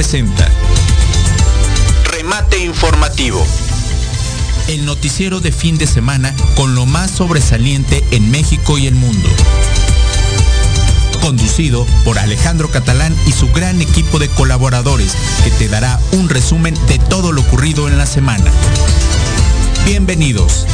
[0.00, 0.48] presenta
[2.10, 3.46] Remate Informativo.
[4.66, 9.28] El noticiero de fin de semana con lo más sobresaliente en México y el mundo.
[11.20, 15.12] Conducido por Alejandro Catalán y su gran equipo de colaboradores
[15.44, 18.50] que te dará un resumen de todo lo ocurrido en la semana.
[19.84, 20.64] Bienvenidos.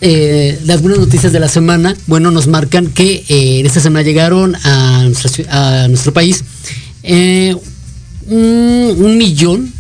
[0.02, 4.04] eh, las buenas noticias de la semana, bueno, nos marcan que eh, en esta semana
[4.04, 5.08] llegaron a,
[5.50, 6.44] a nuestro país
[7.04, 9.72] un, un millón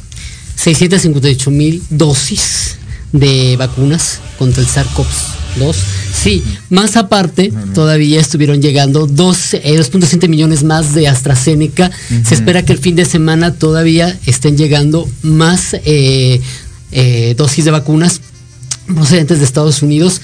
[0.55, 2.77] 658 mil dosis
[3.13, 5.75] de vacunas contra el SARS-CoV-2.
[6.13, 11.91] Sí, más aparte, todavía estuvieron llegando 2.7 eh, millones más de AstraZeneca.
[12.25, 16.41] Se espera que el fin de semana todavía estén llegando más eh,
[16.91, 18.21] eh, dosis de vacunas
[18.87, 20.19] procedentes de Estados Unidos.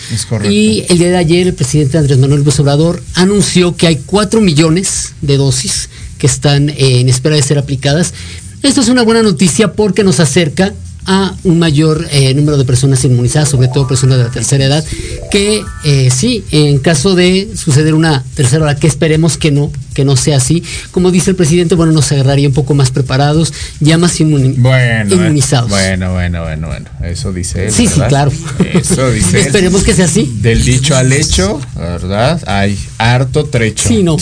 [0.49, 4.41] y el día de ayer el presidente Andrés Manuel López Obrador anunció que hay 4
[4.41, 8.13] millones de dosis que están en espera de ser aplicadas.
[8.61, 10.73] Esto es una buena noticia porque nos acerca
[11.05, 14.85] a un mayor eh, número de personas inmunizadas, sobre todo personas de la tercera edad,
[15.31, 20.05] que eh, sí, en caso de suceder una tercera hora, que esperemos que no, que
[20.05, 23.97] no sea así, como dice el presidente, bueno, nos agarraría un poco más preparados, ya
[23.97, 25.69] más inmunizados.
[25.69, 27.71] bueno, bueno, bueno, bueno, eso dice él.
[27.71, 28.31] Sí, sí, claro.
[28.73, 30.31] Eso dice Esperemos que sea así.
[30.41, 32.41] Del dicho al hecho, ¿verdad?
[32.45, 33.87] Hay harto trecho.
[33.87, 34.17] Sí, no.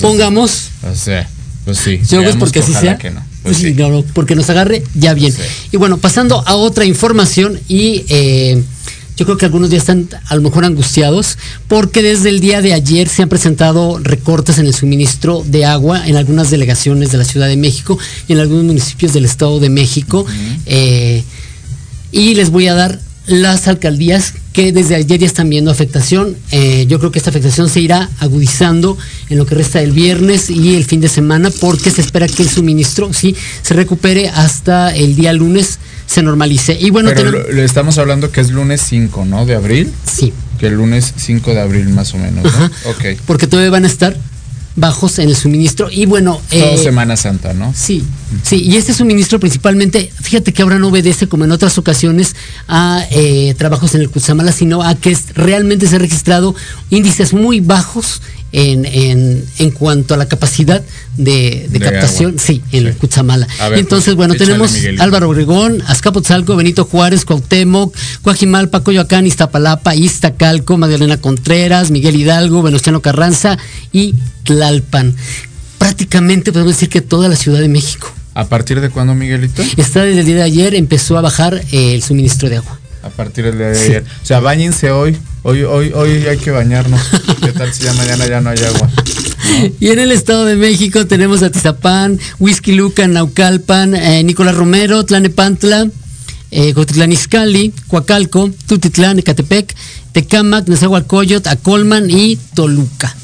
[0.00, 0.70] Pongamos.
[0.90, 1.28] O sea,
[1.64, 2.00] pues sí.
[2.08, 2.96] Yo creo porque así sea.
[2.96, 3.22] Que no.
[3.48, 3.76] Pues sí.
[4.12, 5.34] porque nos agarre ya bien.
[5.72, 8.62] Y bueno, pasando a otra información y eh,
[9.16, 12.74] yo creo que algunos ya están a lo mejor angustiados porque desde el día de
[12.74, 17.24] ayer se han presentado recortes en el suministro de agua en algunas delegaciones de la
[17.24, 20.26] Ciudad de México y en algunos municipios del Estado de México.
[20.66, 21.24] Eh,
[22.12, 26.36] y les voy a dar las alcaldías que desde ayer ya están viendo afectación.
[26.50, 28.98] Eh, yo creo que esta afectación se irá agudizando
[29.28, 32.42] en lo que resta del viernes y el fin de semana porque se espera que
[32.42, 36.76] el suministro sí se recupere hasta el día lunes se normalice.
[36.80, 39.46] Y bueno, Pero le estamos hablando que es lunes 5, ¿no?
[39.46, 39.92] De abril.
[40.04, 40.32] Sí.
[40.58, 42.42] Que el lunes 5 de abril más o menos.
[42.42, 42.64] ¿no?
[42.90, 43.20] Ok.
[43.26, 44.16] Porque todavía van a estar
[44.74, 45.88] bajos en el suministro.
[45.88, 46.40] Y bueno.
[46.50, 47.72] Todo eh, Semana Santa, ¿no?
[47.76, 48.02] Sí,
[48.42, 48.62] sí.
[48.62, 53.54] Y este suministro principalmente, fíjate que ahora no obedece como en otras ocasiones a eh,
[53.56, 56.54] trabajos en el Cutzamala, sino a que realmente se han registrado
[56.90, 58.20] índices muy bajos
[58.52, 60.82] en, en, en, cuanto a la capacidad
[61.16, 63.46] de, captación, sí, en el Cutzamala.
[63.74, 71.18] entonces, pues, bueno, tenemos Álvaro Obregón, Azcapotzalco, Benito Juárez, Cuauhtémoc, Coajimalpa, Coyoacán, Iztapalapa, Iztacalco, Magdalena
[71.18, 73.58] Contreras, Miguel Hidalgo, Venustiano Carranza
[73.92, 75.14] y Tlalpan.
[75.76, 78.12] Prácticamente podemos decir que toda la Ciudad de México.
[78.38, 79.64] ¿A partir de cuándo, Miguelito?
[79.76, 82.78] Está desde el día de ayer, empezó a bajar eh, el suministro de agua.
[83.02, 84.04] A partir del día de ayer.
[84.22, 85.16] O sea, bañense hoy.
[85.42, 87.00] Hoy, hoy, hoy hay que bañarnos.
[87.40, 88.88] ¿Qué tal si ya mañana ya no hay agua?
[89.80, 95.04] Y en el Estado de México tenemos a Tizapán, Whisky Luca, Naucalpan, eh, Nicolás Romero,
[95.04, 95.88] Tlanepantla,
[96.52, 99.74] eh, Cotitlán Izcalli, Coacalco, Tutitlán, Ecatepec,
[100.12, 103.16] Tecamac, Nezahualcóyotl, Acolman y Toluca.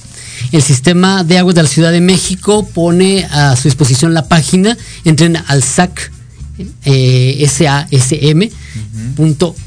[0.55, 4.79] El sistema de aguas de la Ciudad de México pone a su disposición la página,
[5.05, 6.13] entren al SAC,
[6.85, 8.51] eh, SASM,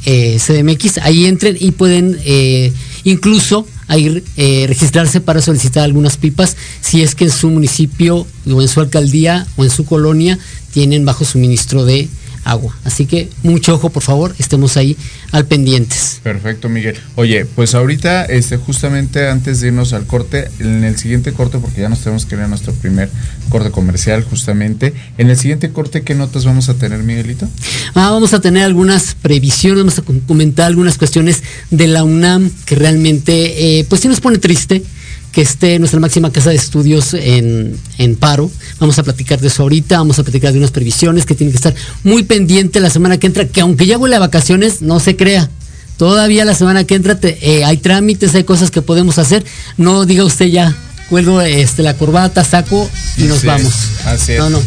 [0.06, 2.72] eh, CDMX, ahí entren y pueden eh,
[3.03, 8.62] incluso ahí, eh, registrarse para solicitar algunas pipas si es que en su municipio o
[8.62, 10.39] en su alcaldía o en su colonia
[10.72, 12.08] tienen bajo suministro de
[12.51, 12.75] agua.
[12.83, 14.97] Así que mucho ojo, por favor, estemos ahí
[15.31, 16.19] al pendientes.
[16.23, 16.97] Perfecto, Miguel.
[17.15, 21.81] Oye, pues ahorita, este, justamente antes de irnos al corte, en el siguiente corte, porque
[21.81, 23.09] ya nos tenemos que ir a nuestro primer
[23.49, 27.47] corte comercial, justamente, en el siguiente corte, ¿qué notas vamos a tener, Miguelito?
[27.93, 32.75] Ah, vamos a tener algunas previsiones, vamos a comentar algunas cuestiones de la UNAM que
[32.75, 34.83] realmente, eh, pues sí nos pone triste
[35.31, 37.77] que esté nuestra máxima casa de estudios en,
[38.19, 38.50] paro.
[38.79, 41.57] Vamos a platicar de eso ahorita, vamos a platicar de unas previsiones que tienen que
[41.57, 45.15] estar muy pendiente la semana que entra, que aunque ya huele a vacaciones, no se
[45.15, 45.50] crea.
[45.98, 49.46] Todavía la semana que entra eh, hay trámites, hay cosas que podemos hacer.
[49.77, 50.75] No diga usted ya,
[51.10, 53.74] cuelgo este, la corbata, saco y nos vamos.
[54.05, 54.39] Así es.
[54.39, 54.62] No, no.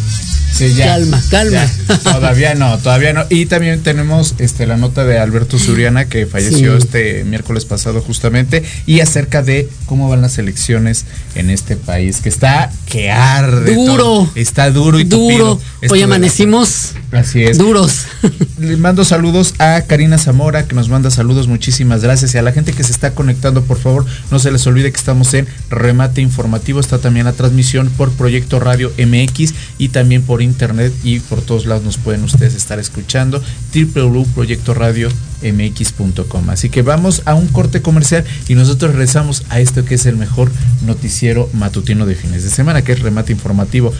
[0.51, 0.85] Sí, ya.
[0.87, 1.65] Calma, calma.
[1.87, 1.97] Ya.
[2.03, 3.25] Todavía no, todavía no.
[3.29, 6.83] Y también tenemos este la nota de Alberto Zuriana que falleció Sí.
[6.83, 11.05] este miércoles pasado justamente y acerca de cómo van las elecciones
[11.35, 13.73] en este país que está que arde.
[13.75, 13.95] Duro.
[14.03, 14.31] todo.
[14.35, 15.55] Está duro y tupido.
[15.55, 15.61] Duro.
[15.81, 17.57] Esto Hoy amanecimos Así es.
[17.57, 18.03] duros.
[18.59, 22.35] Le mando saludos a Karina Zamora, que nos manda saludos, muchísimas gracias.
[22.35, 24.97] Y a la gente que se está conectando, por favor, no se les olvide que
[24.97, 26.79] estamos en Remate Informativo.
[26.79, 31.65] Está también la transmisión por Proyecto Radio MX y también por internet y por todos
[31.65, 33.43] lados nos pueden ustedes estar escuchando.
[33.73, 36.49] www.proyectoradiomx.com.
[36.49, 40.17] Así que vamos a un corte comercial y nosotros regresamos a esto que es el
[40.17, 40.51] mejor
[40.85, 43.93] noticiero matutino de fines de semana, que es Remate Informativo.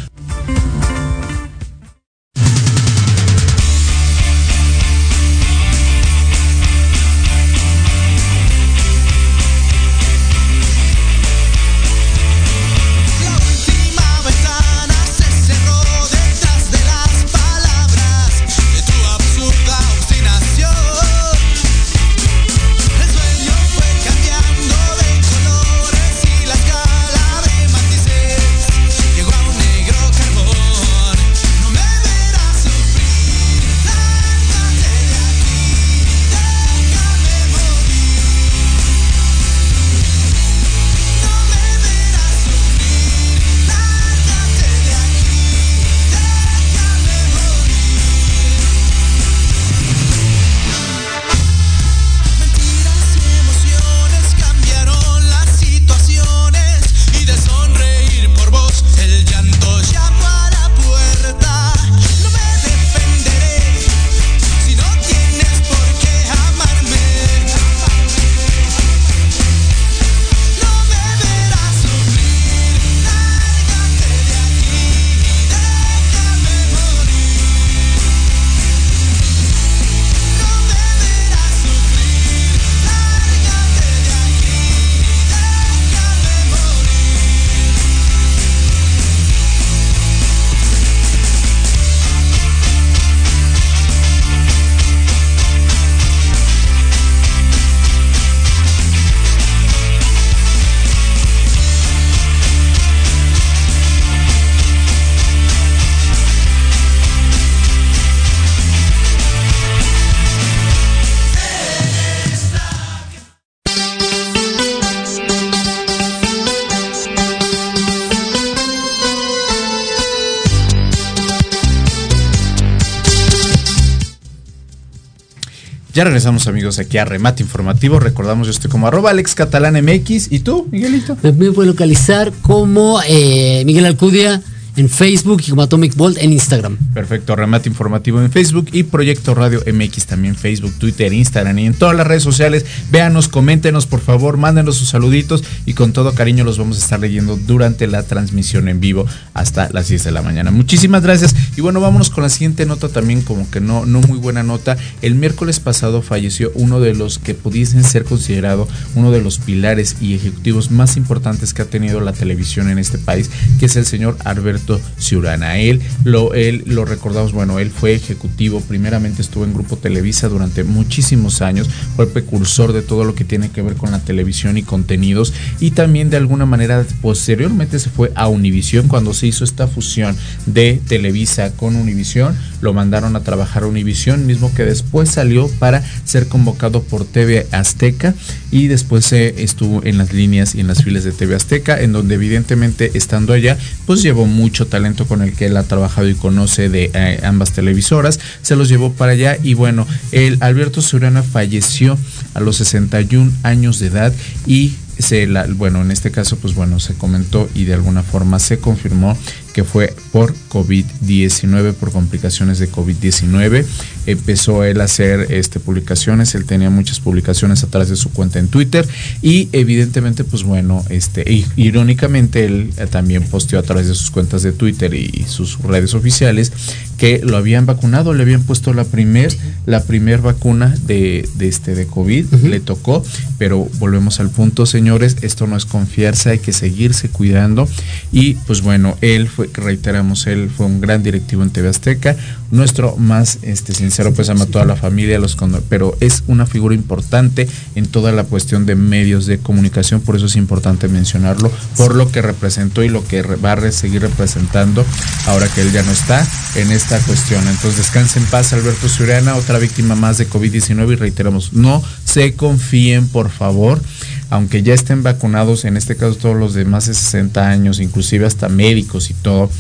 [126.02, 128.00] Ya regresamos amigos aquí a Remate Informativo.
[128.00, 130.32] Recordamos yo estoy como arroba Alex Catalán MX.
[130.32, 131.16] ¿Y tú, Miguelito?
[131.22, 134.42] Me me puede localizar como eh, Miguel Alcudia
[134.76, 136.78] en Facebook y como Atomic Bolt en Instagram.
[136.94, 141.74] Perfecto, Remate Informativo en Facebook y Proyecto Radio MX también Facebook, Twitter, Instagram y en
[141.74, 142.66] todas las redes sociales.
[142.92, 147.00] Véanos, coméntenos por favor, mándenos sus saluditos y con todo cariño los vamos a estar
[147.00, 150.52] leyendo durante la transmisión en vivo hasta las 10 de la mañana.
[150.52, 154.18] Muchísimas gracias y bueno, vámonos con la siguiente nota también como que no, no muy
[154.18, 154.78] buena nota.
[155.02, 159.98] El miércoles pasado falleció uno de los que pudiesen ser considerado uno de los pilares
[160.00, 163.30] y ejecutivos más importantes que ha tenido la televisión en este país,
[163.60, 164.61] que es el señor Alberto
[165.00, 165.58] Ciurana.
[165.60, 170.64] Él lo, él lo recordamos, bueno, él fue ejecutivo, primeramente estuvo en Grupo Televisa durante
[170.64, 174.64] muchísimos años, fue precursor de todo lo que tiene que ver con la televisión y
[174.64, 179.68] contenidos y también de alguna manera posteriormente se fue a Univisión cuando se hizo esta
[179.68, 185.48] fusión de Televisa con Univisión, lo mandaron a trabajar a Univisión, mismo que después salió
[185.60, 188.14] para ser convocado por TV Azteca
[188.52, 191.94] y después se estuvo en las líneas y en las filas de TV Azteca, en
[191.94, 196.16] donde evidentemente estando allá, pues llevó mucho talento con el que él ha trabajado y
[196.16, 201.24] conoce de eh, ambas televisoras, se los llevó para allá y bueno, el Alberto Surana
[201.24, 201.98] falleció
[202.34, 204.14] a los 61 años de edad
[204.46, 208.40] y se la, bueno, en este caso, pues bueno, se comentó y de alguna forma
[208.40, 209.18] se confirmó
[209.52, 213.66] que fue por COVID-19, por complicaciones de COVID-19.
[214.06, 218.40] Empezó él a hacer este, publicaciones, él tenía muchas publicaciones a través de su cuenta
[218.40, 218.88] en Twitter
[219.22, 224.44] y evidentemente, pues bueno, este, irónicamente él eh, también posteó a través de sus cuentas
[224.44, 226.52] de Twitter y sus redes oficiales
[226.98, 229.36] que lo habían vacunado, le habían puesto la primer,
[229.66, 233.04] la primer vacuna de, de este de COVID, le tocó,
[233.38, 234.66] pero volvemos al punto,
[235.00, 237.68] esto no es confiarse, hay que seguirse cuidando
[238.12, 242.16] y pues bueno, él fue reiteramos, él fue un gran directivo en TV Azteca,
[242.52, 245.38] nuestro más este, sincero pésame a toda la familia, los
[245.70, 250.26] pero es una figura importante en toda la cuestión de medios de comunicación, por eso
[250.26, 254.86] es importante mencionarlo, por lo que representó y lo que va a seguir representando
[255.26, 257.48] ahora que él ya no está en esta cuestión.
[257.48, 262.34] Entonces descanse en paz Alberto Suriana, otra víctima más de COVID-19 y reiteramos, no se
[262.34, 263.82] confíen por favor,
[264.32, 268.26] aunque ya estén vacunados, en este caso todos los de más de 60 años, inclusive
[268.26, 269.52] hasta médicos y todo,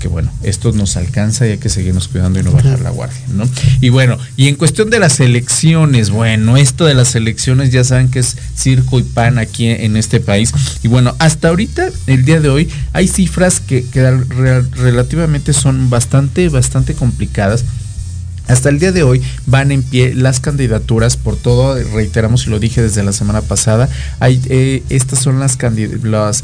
[0.00, 3.22] que bueno, esto nos alcanza y hay que seguirnos cuidando y no bajar la guardia,
[3.32, 3.48] ¿no?
[3.80, 8.10] Y bueno, y en cuestión de las elecciones, bueno, esto de las elecciones ya saben
[8.10, 10.52] que es circo y pan aquí en este país.
[10.82, 15.88] Y bueno, hasta ahorita, el día de hoy, hay cifras que, que re- relativamente son
[15.88, 17.64] bastante, bastante complicadas.
[18.46, 22.58] Hasta el día de hoy van en pie las candidaturas por todo, reiteramos y lo
[22.58, 23.88] dije desde la semana pasada,
[24.20, 25.56] eh, estas son las,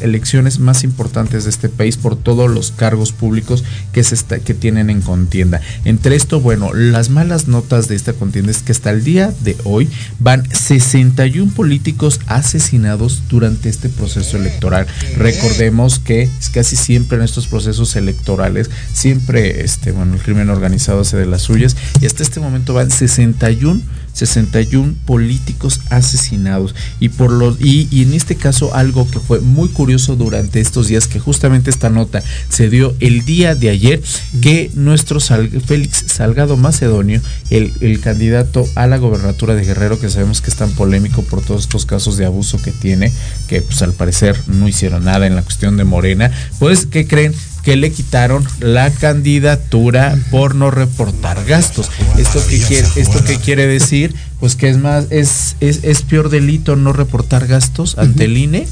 [0.01, 5.61] elecciones más importantes de este país por todos los cargos públicos que tienen en contienda.
[5.85, 9.57] Entre esto, bueno, las malas notas de esta contienda es que hasta el día de
[9.65, 14.87] hoy van 61 políticos asesinados durante este proceso electoral.
[15.19, 21.19] Recordemos que casi siempre en estos procesos electorales, siempre este, bueno, el crimen organizado hace
[21.19, 23.81] de las suyas y hasta este momento van 61
[24.13, 29.69] 61 políticos asesinados y por los y, y en este caso algo que fue muy
[29.69, 34.03] curioso durante estos días que justamente esta nota se dio el día de ayer
[34.43, 40.11] que nuestro Sal- Félix Salgado Macedonio el, el candidato a la gobernatura de Guerrero que
[40.11, 43.13] sabemos que es tan polémico por todos estos casos de abuso que tiene
[43.49, 47.33] que pues al parecer no hicieron nada en la cuestión de Morena pues ¿qué creen?
[47.63, 51.91] Que le quitaron la candidatura por no reportar gastos.
[52.19, 54.15] ¿Esto qué quiere, esto qué quiere decir?
[54.39, 58.67] Pues que es más, es, es, es peor delito no reportar gastos ante el INE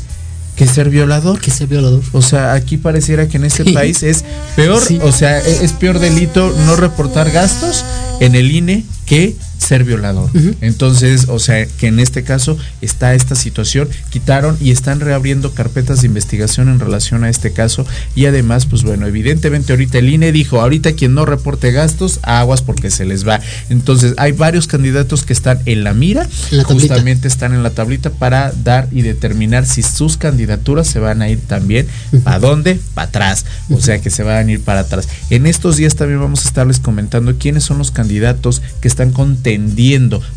[0.57, 1.41] que ser violador.
[1.41, 2.03] Que sea violador.
[2.13, 4.25] O sea, aquí pareciera que en este país es
[4.57, 4.99] peor, Sí.
[5.03, 7.85] o sea, e- es peor delito no reportar gastos
[8.21, 10.31] en el INE que ser violador.
[10.61, 16.01] Entonces, o sea, que en este caso está esta situación, quitaron y están reabriendo carpetas
[16.01, 17.87] de investigación en relación a este caso.
[18.15, 22.63] Y además, pues bueno, evidentemente ahorita el INE dijo, ahorita quien no reporte gastos, aguas
[22.63, 23.41] porque se les va.
[23.69, 28.11] Entonces, hay varios candidatos que están en la mira, la justamente están en la tablita
[28.11, 31.87] para dar y determinar si sus candidaturas se van a ir también
[32.25, 35.09] para dónde, para atrás, o sea que se van a ir para atrás.
[35.31, 39.11] En estos días también vamos a estarles comentando quiénes son los candidatos que están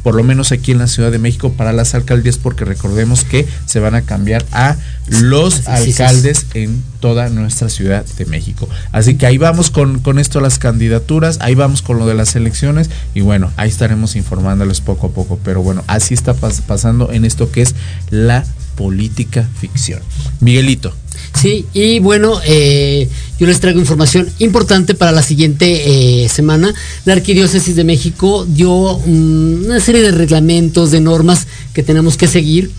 [0.03, 3.47] por lo menos aquí en la Ciudad de México para las alcaldías, porque recordemos que
[3.65, 4.75] se van a cambiar a
[5.07, 8.69] los alcaldes en toda nuestra Ciudad de México.
[8.91, 12.35] Así que ahí vamos con, con esto las candidaturas, ahí vamos con lo de las
[12.35, 15.39] elecciones y bueno, ahí estaremos informándoles poco a poco.
[15.43, 17.75] Pero bueno, así está pas- pasando en esto que es
[18.09, 18.45] la
[18.75, 20.01] política ficción.
[20.39, 20.93] Miguelito.
[21.33, 26.73] Sí, y bueno, eh, yo les traigo información importante para la siguiente eh, semana.
[27.05, 32.71] La Arquidiócesis de México dio una serie de reglamentos, de normas que tenemos que seguir.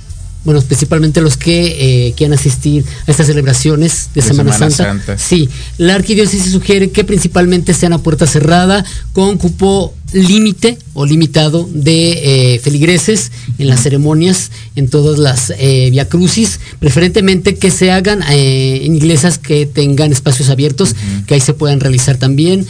[0.45, 5.07] Bueno, principalmente los que eh, quieran asistir a estas celebraciones de, De Semana, Semana Santa.
[5.07, 5.19] Santa.
[5.19, 11.69] Sí, la arquidiócesis sugiere que principalmente sean a puerta cerrada, con cupo límite o limitado
[11.73, 17.93] de eh, feligreses en las ceremonias, en todas las eh, via crucis, preferentemente que se
[17.93, 20.97] hagan eh, en iglesias que tengan espacios abiertos,
[21.29, 22.67] que ahí se puedan realizar también.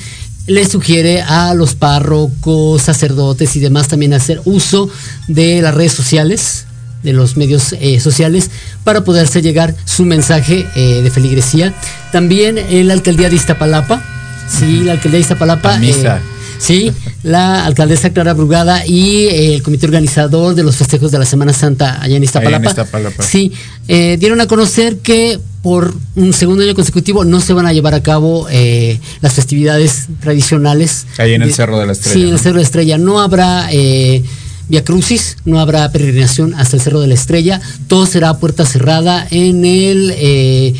[0.46, 4.90] Le sugiere a los párrocos, sacerdotes y demás también hacer uso
[5.29, 6.66] de las redes sociales,
[7.03, 8.51] de los medios eh, sociales
[8.85, 11.72] para poder hacer llegar su mensaje eh, de feligresía.
[12.12, 14.03] También eh, la alcaldía de Iztapalapa,
[14.46, 15.79] sí, la alcaldía de Iztapalapa.
[15.79, 16.20] Misa.
[16.62, 21.27] Sí, la alcaldesa Clara Brugada y eh, el comité organizador de los festejos de la
[21.27, 22.70] Semana Santa allá en Iztapalapa.
[22.70, 23.22] Iztapalapa.
[23.22, 23.53] Sí,
[23.88, 27.94] eh, dieron a conocer que por un segundo año consecutivo no se van a llevar
[27.94, 31.07] a cabo eh, las festividades tradicionales.
[31.18, 32.38] Ahí en el Cerro de la Estrella, Sí, en el.
[32.38, 32.98] Cerro de la Estrella.
[32.98, 34.22] No habrá eh,
[34.68, 37.61] Via Crucis, no habrá peregrinación hasta el Cerro de la Estrella.
[37.88, 40.75] Todo será a puerta cerrada en el, eh,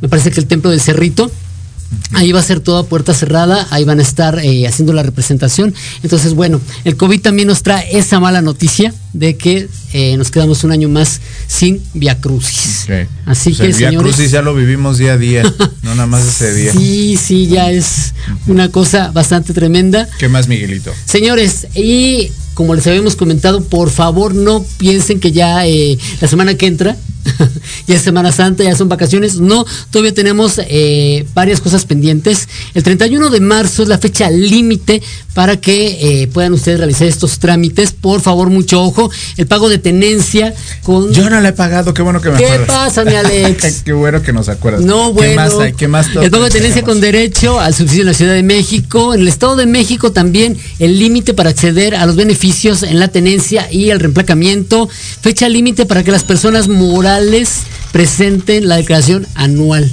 [0.00, 1.30] me parece que el Templo del Cerrito.
[2.12, 5.74] Ahí va a ser toda puerta cerrada, ahí van a estar eh, haciendo la representación.
[6.02, 10.64] Entonces, bueno, el COVID también nos trae esa mala noticia de que eh, nos quedamos
[10.64, 12.84] un año más sin Via Crucis.
[12.84, 13.08] Ok.
[13.26, 15.42] Así Pues que, el señores, Crucis ya lo vivimos día a día,
[15.82, 16.72] no nada más ese día.
[16.72, 18.14] sí, sí, ya es
[18.46, 20.08] una cosa bastante tremenda.
[20.18, 20.92] ¿Qué más, Miguelito?
[21.04, 26.54] Señores, y como les habíamos comentado, por favor no piensen que ya eh, la semana
[26.54, 26.96] que entra
[27.86, 29.40] ya es Semana Santa, ya son vacaciones.
[29.40, 32.48] No, todavía tenemos eh, varias cosas pendientes.
[32.74, 35.02] El 31 de marzo es la fecha límite
[35.34, 37.92] para que eh, puedan ustedes realizar estos trámites.
[37.92, 39.10] Por favor, mucho ojo.
[39.36, 41.12] El pago de tenencia con...
[41.12, 42.68] Yo no le he pagado, qué bueno que me ¿Qué acuerdas.
[42.68, 43.82] pasa, mi Alex?
[43.84, 44.82] qué bueno que nos acuerdas.
[44.82, 45.30] No, bueno.
[45.30, 45.72] ¿Qué más hay?
[45.72, 46.94] ¿Qué más El pago de tenencia tenemos?
[46.94, 49.14] con derecho al subsidio en la Ciudad de México.
[49.14, 53.08] En el Estado de México también el límite para acceder a los beneficios en la
[53.08, 54.88] tenencia y el reemplacamiento.
[55.20, 57.13] Fecha límite para que las personas morales
[57.92, 59.90] presenten la declaración anual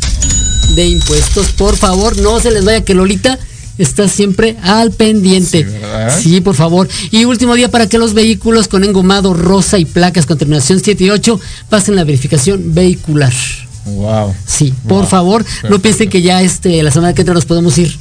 [0.76, 1.48] de impuestos.
[1.52, 3.38] Por favor, no se les vaya que Lolita
[3.78, 5.68] está siempre al pendiente.
[6.22, 6.88] Sí, por favor.
[7.12, 11.04] Y último día para que los vehículos con engomado rosa y placas con terminación 7
[11.04, 13.34] y 8 pasen la verificación vehicular.
[13.86, 14.34] Wow.
[14.46, 17.78] Sí, por Wow, favor, no piensen que ya este la semana que entra nos podemos
[17.78, 17.96] ir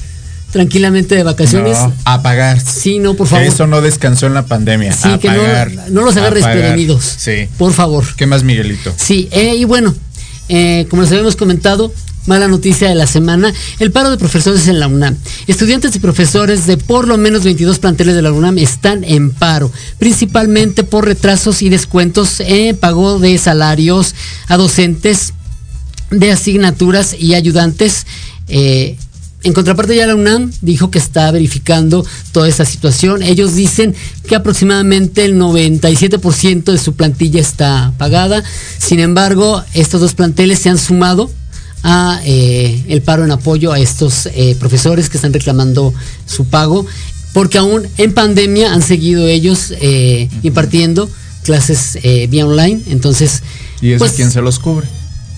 [0.51, 1.79] tranquilamente de vacaciones.
[1.79, 2.61] No, a pagar.
[2.61, 3.45] Sí, no, por favor.
[3.45, 4.93] Eso no descansó en la pandemia.
[4.93, 7.05] sí, a que pagar, no, no los agarres prevenidos.
[7.05, 7.49] Sí.
[7.59, 8.05] Por favor.
[8.17, 8.93] ¿Qué más, Miguelito?
[8.97, 9.95] Sí, eh, y bueno,
[10.49, 11.93] eh, como les habíamos comentado,
[12.27, 15.17] mala noticia de la semana, el paro de profesores en la UNAM.
[15.47, 19.73] Estudiantes y profesores de por lo menos 22 planteles de la UNAM están en paro,
[19.99, 24.15] principalmente por retrasos y descuentos en pago de salarios
[24.49, 25.33] a docentes
[26.11, 28.07] de asignaturas y ayudantes.
[28.49, 28.97] eh,
[29.43, 33.23] en contraparte ya la UNAM dijo que está verificando toda esta situación.
[33.23, 33.95] Ellos dicen
[34.27, 38.43] que aproximadamente el 97% de su plantilla está pagada.
[38.79, 41.31] Sin embargo, estos dos planteles se han sumado
[41.83, 45.95] a eh, el paro en apoyo a estos eh, profesores que están reclamando
[46.27, 46.85] su pago,
[47.33, 51.09] porque aún en pandemia han seguido ellos eh, impartiendo
[51.45, 51.99] clases
[52.29, 52.83] vía online.
[52.89, 53.43] Entonces,
[53.81, 54.87] ¿Y eso pues, quién se los cubre?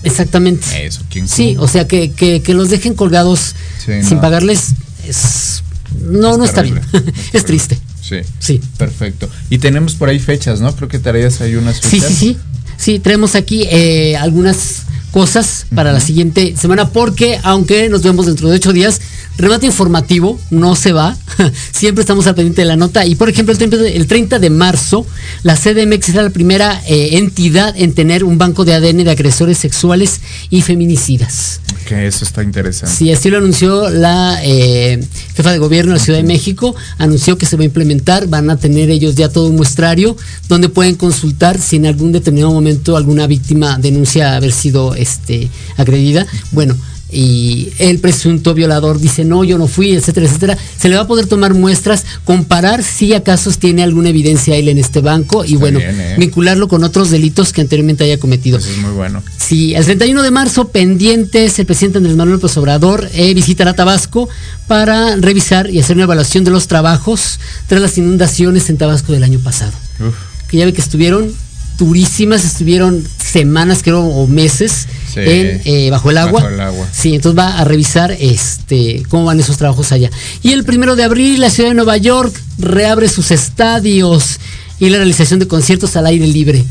[0.03, 0.65] Exactamente.
[0.85, 4.21] Eso, ¿quién Sí, o sea, que, que- que los dejen colgados Sí, sin no.
[4.21, 4.69] pagarles
[5.07, 5.63] es...
[6.01, 6.81] No, no está bien.
[7.33, 7.79] es triste.
[8.01, 8.17] Sí.
[8.39, 8.61] Sí.
[8.77, 9.29] Perfecto.
[9.49, 10.75] Y tenemos por ahí fechas, ¿no?
[10.75, 12.09] Creo que traías ahí unas Sí, fechas.
[12.09, 12.37] sí, sí.
[12.75, 18.49] Sí, traemos aquí eh, algunas cosas para la siguiente semana porque aunque nos vemos dentro
[18.49, 18.99] de ocho días,
[19.37, 21.17] remate informativo no se va.
[21.71, 23.05] Siempre estamos al pendiente de la nota.
[23.05, 25.05] Y por ejemplo, el 30 de, el 30 de marzo,
[25.43, 29.57] la CDMX será la primera eh, entidad en tener un banco de ADN de agresores
[29.57, 31.59] sexuales y feminicidas.
[31.85, 32.95] Que eso está interesante.
[32.95, 35.03] Sí, así lo anunció la eh,
[35.35, 36.75] jefa de gobierno de la Ciudad de México.
[36.97, 38.27] Anunció que se va a implementar.
[38.27, 40.15] Van a tener ellos ya todo un muestrario
[40.47, 46.25] donde pueden consultar si en algún determinado momento alguna víctima denuncia haber sido este, agredida.
[46.51, 46.75] Bueno.
[47.13, 50.57] Y el presunto violador dice, no, yo no fui, etcétera, etcétera.
[50.77, 54.77] Se le va a poder tomar muestras, comparar si acaso tiene alguna evidencia él en
[54.77, 56.15] este banco y Está bueno, bien, ¿eh?
[56.17, 58.57] vincularlo con otros delitos que anteriormente haya cometido.
[58.57, 59.21] Eso es muy bueno.
[59.37, 64.27] Sí, el 31 de marzo, pendientes, el presidente Andrés Manuel López Obrador eh, visitará Tabasco
[64.67, 69.23] para revisar y hacer una evaluación de los trabajos tras las inundaciones en Tabasco del
[69.23, 69.73] año pasado.
[69.99, 70.15] Uf.
[70.47, 71.31] Que ya ve que estuvieron
[71.83, 75.19] durísimas, estuvieron semanas, creo, o meses Sí.
[75.19, 76.41] en, eh, bajo el agua.
[76.41, 76.87] Bajo el agua.
[76.91, 80.09] Sí, entonces va a revisar este cómo van esos trabajos allá.
[80.41, 84.39] Y el primero de abril, la ciudad de Nueva York reabre sus estadios
[84.79, 86.63] y la realización de conciertos al aire libre.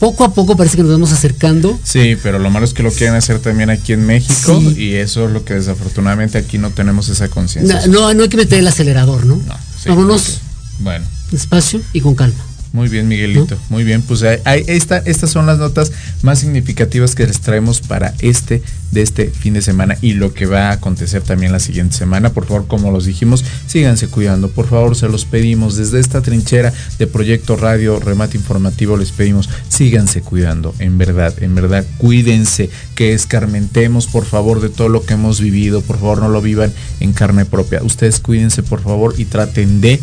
[0.00, 2.92] Poco a poco parece que nos vamos acercando Sí, pero lo malo es que lo
[2.92, 4.74] quieren hacer también aquí en México Sí.
[4.80, 7.80] y eso es lo que desafortunadamente aquí no tenemos esa conciencia.
[7.88, 9.36] No, no, no hay que meter el acelerador, ¿no?
[9.36, 10.38] No, sí, Vámonos.
[10.80, 11.04] Bueno.
[11.32, 12.38] despacio y con calma.
[12.72, 13.56] Muy bien, Miguelito.
[13.70, 15.90] Muy bien, pues ahí- ahí esta, estas son las notas
[16.22, 20.46] más significativas que les traemos para este de este fin de semana y lo que
[20.46, 22.30] va a acontecer también la siguiente semana.
[22.32, 24.48] Por favor, como los dijimos, síganse cuidando.
[24.50, 29.48] Por favor, se los pedimos desde esta trinchera de Proyecto Radio Remate Informativo les pedimos,
[29.68, 30.74] síganse cuidando.
[30.78, 35.80] En verdad, en verdad, cuídense, que escarmentemos por favor de todo lo que hemos vivido.
[35.82, 37.82] Por favor, no lo vivan en carne propia.
[37.82, 40.00] Ustedes cuídense, por favor, y traten de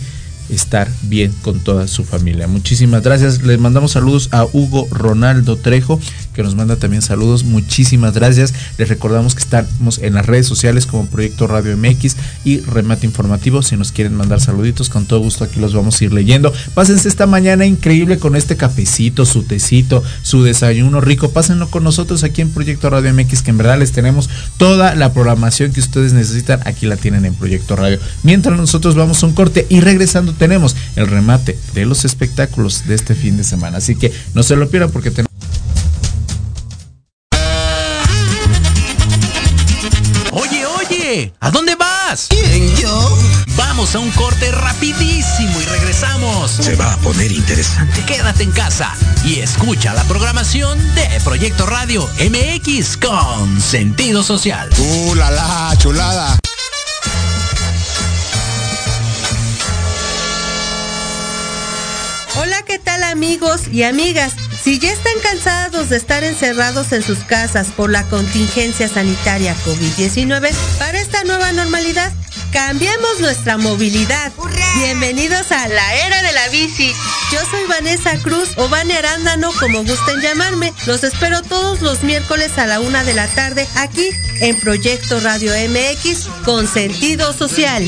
[0.49, 2.47] estar bien con toda su familia.
[2.47, 3.41] Muchísimas gracias.
[3.43, 5.99] Les mandamos saludos a Hugo Ronaldo Trejo,
[6.36, 7.43] que nos manda también saludos.
[7.43, 8.54] Muchísimas gracias.
[8.78, 13.62] Les recordamos que estamos en las redes sociales como Proyecto Radio MX y Remate Informativo.
[13.62, 16.54] Si nos quieren mandar saluditos, con todo gusto aquí los vamos a ir leyendo.
[16.74, 21.32] Pásense esta mañana increíble con este cafecito, su tecito, su desayuno rico.
[21.32, 25.13] Pásenlo con nosotros aquí en Proyecto Radio MX, que en verdad les tenemos toda la
[25.13, 26.60] programación que ustedes necesitan.
[26.65, 28.00] Aquí la tienen en Proyecto Radio.
[28.24, 32.95] Mientras nosotros vamos a un corte y regresando tenemos el remate de los espectáculos de
[32.95, 33.78] este fin de semana.
[33.78, 35.35] Así que no se lo pierdan porque tenemos...
[43.95, 46.51] Vamos a un corte rapidísimo y regresamos.
[46.51, 48.03] Se va a poner interesante.
[48.05, 54.69] Quédate en casa y escucha la programación de Proyecto Radio MX con sentido social.
[54.77, 56.38] ¡Uh, la, la, chulada!
[62.38, 64.34] Hola, ¿qué tal amigos y amigas?
[64.62, 70.51] Si ya están cansados de estar encerrados en sus casas por la contingencia sanitaria COVID-19,
[70.79, 72.12] para esta nueva normalidad,
[72.55, 74.31] cambiemos nuestra movilidad.
[74.77, 76.89] Bienvenidos a la era de la bici.
[77.29, 80.73] Yo soy Vanessa Cruz o Vane Arándano, como gusten llamarme.
[80.85, 85.51] Los espero todos los miércoles a la una de la tarde aquí en Proyecto Radio
[85.51, 87.83] MX con sentido social.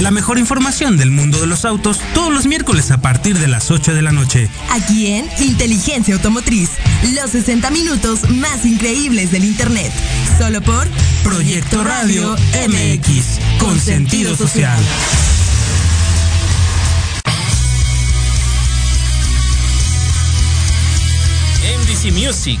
[0.00, 3.70] La mejor información del mundo de los autos todos los miércoles a partir de las
[3.70, 4.50] 8 de la noche.
[4.70, 6.70] Aquí en Inteligencia Automotriz,
[7.14, 9.90] los 60 minutos más increíbles del Internet.
[10.38, 10.86] Solo por
[11.22, 12.36] Proyecto Radio
[12.68, 14.78] MX, con sentido social.
[21.80, 22.60] MDC Music,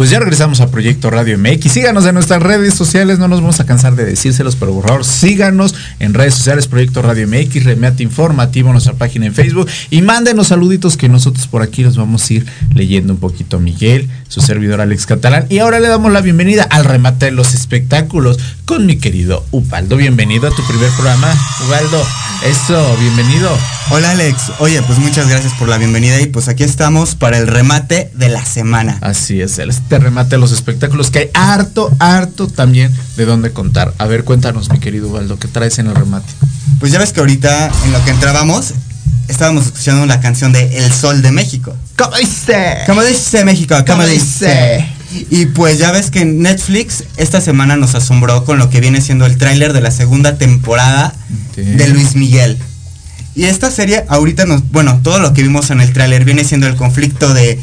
[0.00, 1.72] Pues ya regresamos a Proyecto Radio MX.
[1.72, 5.04] Síganos en nuestras redes sociales, no nos vamos a cansar de decírselos, pero por favor
[5.04, 10.46] síganos en redes sociales Proyecto Radio MX, remate informativo, nuestra página en Facebook y mándenos
[10.46, 13.60] saluditos que nosotros por aquí los vamos a ir leyendo un poquito.
[13.60, 15.46] Miguel, su servidor Alex Catalán.
[15.48, 19.96] Y ahora le damos la bienvenida al remate de los espectáculos con mi querido Ubaldo.
[19.96, 21.34] Bienvenido a tu primer programa.
[21.66, 22.00] Ubaldo,
[22.44, 23.50] eso, bienvenido.
[23.90, 27.48] Hola Alex, oye, pues muchas gracias por la bienvenida y pues aquí estamos para el
[27.48, 28.98] remate de la semana.
[29.00, 33.92] Así es, este remate de los espectáculos que hay harto, harto también de dónde contar.
[33.98, 36.32] A ver, cuéntanos, mi querido Ubaldo, ¿qué traes en el remate?
[36.78, 38.74] Pues ya ves que ahorita en lo que entrábamos
[39.30, 41.74] estábamos escuchando la canción de El Sol de México.
[41.96, 42.78] ¿Cómo dice?
[42.86, 43.76] ¿Cómo dice México?
[43.86, 44.86] ¿Cómo, dice?
[45.30, 49.26] Y pues ya ves que Netflix esta semana nos asombró con lo que viene siendo
[49.26, 51.14] el tráiler de la segunda temporada
[51.54, 51.62] sí.
[51.62, 52.58] de Luis Miguel.
[53.34, 56.66] Y esta serie ahorita nos, bueno, todo lo que vimos en el tráiler viene siendo
[56.66, 57.60] el conflicto de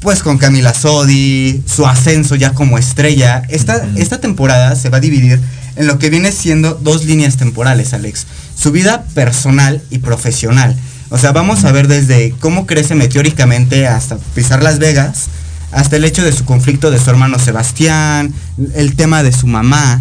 [0.00, 3.42] pues con Camila Sodi, su ascenso ya como estrella.
[3.48, 3.98] Esta, uh -huh.
[3.98, 5.40] esta temporada se va a dividir
[5.76, 8.26] en lo que viene siendo dos líneas temporales, Alex.
[8.56, 10.76] Su vida personal y profesional.
[11.10, 15.26] O sea, vamos a ver desde cómo crece meteóricamente hasta pisar Las Vegas,
[15.72, 18.32] hasta el hecho de su conflicto de su hermano Sebastián,
[18.74, 20.00] el tema de su mamá.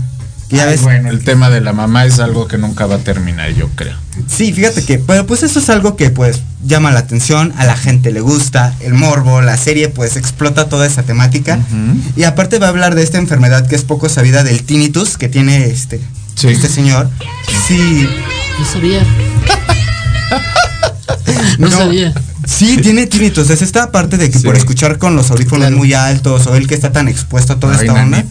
[0.49, 0.81] Ya Ay, ves?
[0.81, 3.97] Bueno, el tema de la mamá es algo que nunca va a terminar, yo creo.
[4.27, 7.75] Sí, fíjate que, pero pues eso es algo que pues llama la atención, a la
[7.75, 11.57] gente le gusta, el morbo, la serie pues explota toda esa temática.
[11.71, 12.01] Uh -huh.
[12.17, 15.27] Y aparte va a hablar de esta enfermedad que es poco sabida del tinnitus que
[15.27, 15.99] tiene este,
[16.35, 16.49] sí.
[16.49, 17.09] este señor.
[17.67, 18.07] Sí.
[18.59, 19.01] No sabía.
[21.57, 22.13] no, no, sabía.
[22.45, 23.49] Sí, tiene tinnitus.
[23.49, 24.45] Es esta parte de que sí.
[24.45, 25.77] por escuchar con los audífonos claro.
[25.77, 28.23] muy altos o el que está tan expuesto a toda Ay, esta onda.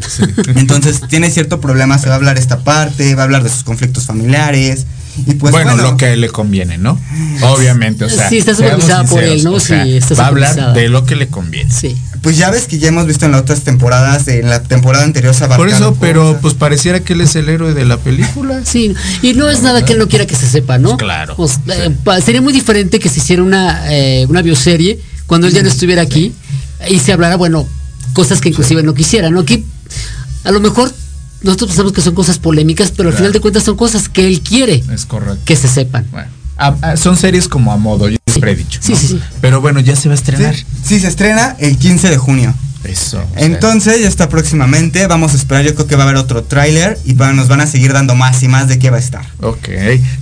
[0.00, 0.24] Sí.
[0.56, 3.64] Entonces tiene cierto problema, se va a hablar esta parte, va a hablar de sus
[3.64, 4.86] conflictos familiares.
[5.26, 7.00] Y pues, bueno, bueno, lo que a él le conviene, ¿no?
[7.42, 8.28] Obviamente, o sea.
[8.28, 9.58] Sí, está supervisada por él, ¿no?
[9.58, 11.72] sea, sí, está va a hablar de lo que le conviene.
[11.72, 11.96] Sí.
[12.26, 15.32] Pues ya ves que ya hemos visto en las otras temporadas, en la temporada anterior
[15.32, 18.62] se Por eso, pero pues pareciera que él es el héroe de la película.
[18.64, 20.96] Sí, y no es nada que él no quiera que se sepa, ¿no?
[20.96, 21.36] Claro.
[21.36, 21.60] Pues, sí.
[21.70, 25.68] eh, sería muy diferente que se hiciera una, eh, una bioserie cuando él ya no
[25.68, 26.32] estuviera aquí
[26.90, 27.64] y se hablara, bueno,
[28.12, 29.38] cosas que inclusive no quisiera, ¿no?
[29.38, 29.64] Aquí
[30.42, 30.92] a lo mejor
[31.42, 33.10] nosotros pensamos que son cosas polémicas, pero claro.
[33.10, 35.38] al final de cuentas son cosas que él quiere es correcto.
[35.44, 36.04] que se sepan.
[36.10, 36.35] Bueno.
[36.56, 38.80] A, a, son series como a modo, yo siempre he dicho.
[38.82, 38.98] Sí, ¿no?
[38.98, 39.20] sí, sí.
[39.40, 40.54] Pero bueno, ya se va a estrenar.
[40.54, 42.54] Sí, sí, se estrena el 15 de junio.
[42.84, 43.22] Eso.
[43.36, 45.06] Entonces, ya está próximamente.
[45.06, 47.60] Vamos a esperar, yo creo que va a haber otro tráiler y va, nos van
[47.60, 49.26] a seguir dando más y más de qué va a estar.
[49.40, 49.68] Ok,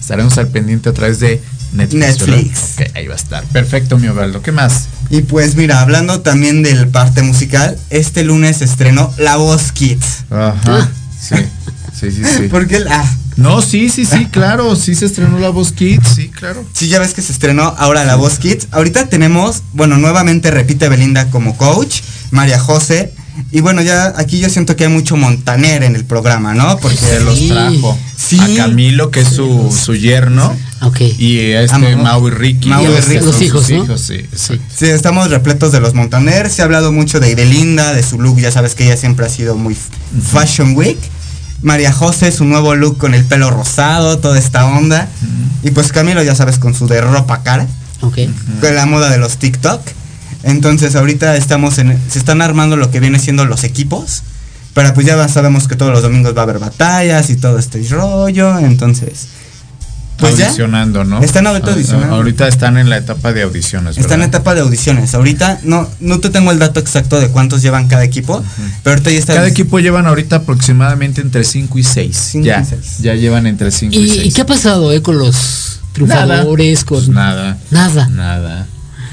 [0.01, 1.43] estaremos al pendiente a través de
[1.73, 2.27] Netflix.
[2.27, 2.61] Netflix.
[2.75, 3.45] Ok, ahí va a estar.
[3.45, 4.43] Perfecto, mi Ovaldo.
[4.43, 4.89] ¿Qué más?
[5.11, 10.25] Y pues mira, hablando también del parte musical, este lunes estrenó La Voz Kids.
[10.31, 10.89] Ajá.
[11.21, 11.35] Sí.
[11.99, 12.43] Sí, sí, sí.
[12.51, 13.05] Porque la,
[13.37, 16.65] No, sí, sí, sí, claro, sí se estrenó la voz Kids, sí, claro.
[16.73, 18.69] Sí, ya ves que se estrenó ahora la voz Kids.
[18.71, 23.13] Ahorita tenemos, bueno, nuevamente repite Belinda como coach, María José.
[23.51, 26.79] Y bueno, ya aquí yo siento que hay mucho Montaner en el programa, ¿no?
[26.79, 27.99] Porque Se los trajo.
[28.17, 28.39] Sí.
[28.39, 30.57] A Camilo, que es su, su yerno.
[30.83, 31.01] Ok.
[31.19, 32.03] Y a este Amo.
[32.03, 32.69] Mau y Ricky.
[32.69, 33.19] Mau y que Ricky.
[33.19, 33.85] son Los sus hijos, ¿no?
[33.85, 34.65] hijos, sí, exacto.
[34.77, 36.49] Sí, estamos repletos de los Montaner.
[36.49, 38.39] Se ha hablado mucho de Belinda, de su look.
[38.39, 39.77] Ya sabes que ella siempre ha sido muy
[40.33, 40.99] Fashion Week.
[41.65, 45.09] María José, su nuevo look con el pelo rosado, toda esta onda.
[45.63, 47.67] Y pues Camilo, ya sabes, con su de ropa cara.
[48.03, 48.19] Ok.
[48.61, 49.81] con la moda de los TikTok.
[50.43, 54.23] Entonces ahorita estamos en, se están armando lo que viene siendo los equipos.
[54.75, 57.83] Pero pues ya sabemos que todos los domingos va a haber batallas y todo este
[57.89, 58.59] rollo.
[58.59, 59.29] Entonces,
[60.19, 60.53] pues ya.
[61.05, 61.23] ¿no?
[61.23, 62.15] Están ahorita Ah, audicionando.
[62.15, 63.99] Ahorita están en la etapa de audiciones.
[63.99, 65.15] Están en etapa de audiciones.
[65.15, 68.45] Ahorita no, no te tengo el dato exacto de cuántos llevan cada equipo.
[68.83, 69.35] Pero ahorita ya está.
[69.35, 72.17] Cada equipo llevan ahorita aproximadamente entre 5 y 6.
[72.33, 72.99] Cinco Ya, y seis.
[73.01, 74.27] ya llevan entre 5 y ¿Y, 6.
[74.27, 76.85] y qué ha pasado eh, con los triunfadores?
[76.85, 77.59] Pues Con nada.
[77.71, 78.09] nada.
[78.09, 78.67] Nada.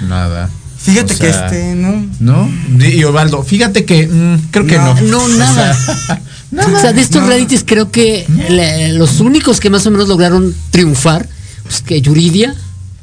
[0.08, 0.50] Nada.
[0.78, 2.08] Fíjate O que este, ¿no?
[2.20, 2.52] ¿No?
[2.88, 4.96] Y Osvaldo, fíjate que mm, creo que no.
[5.02, 5.72] No, nada.
[5.72, 6.22] o sea,
[6.94, 7.28] de estos no.
[7.28, 11.28] realities creo que le- los únicos que más o menos lograron triunfar,
[11.64, 12.54] pues que Yuridia.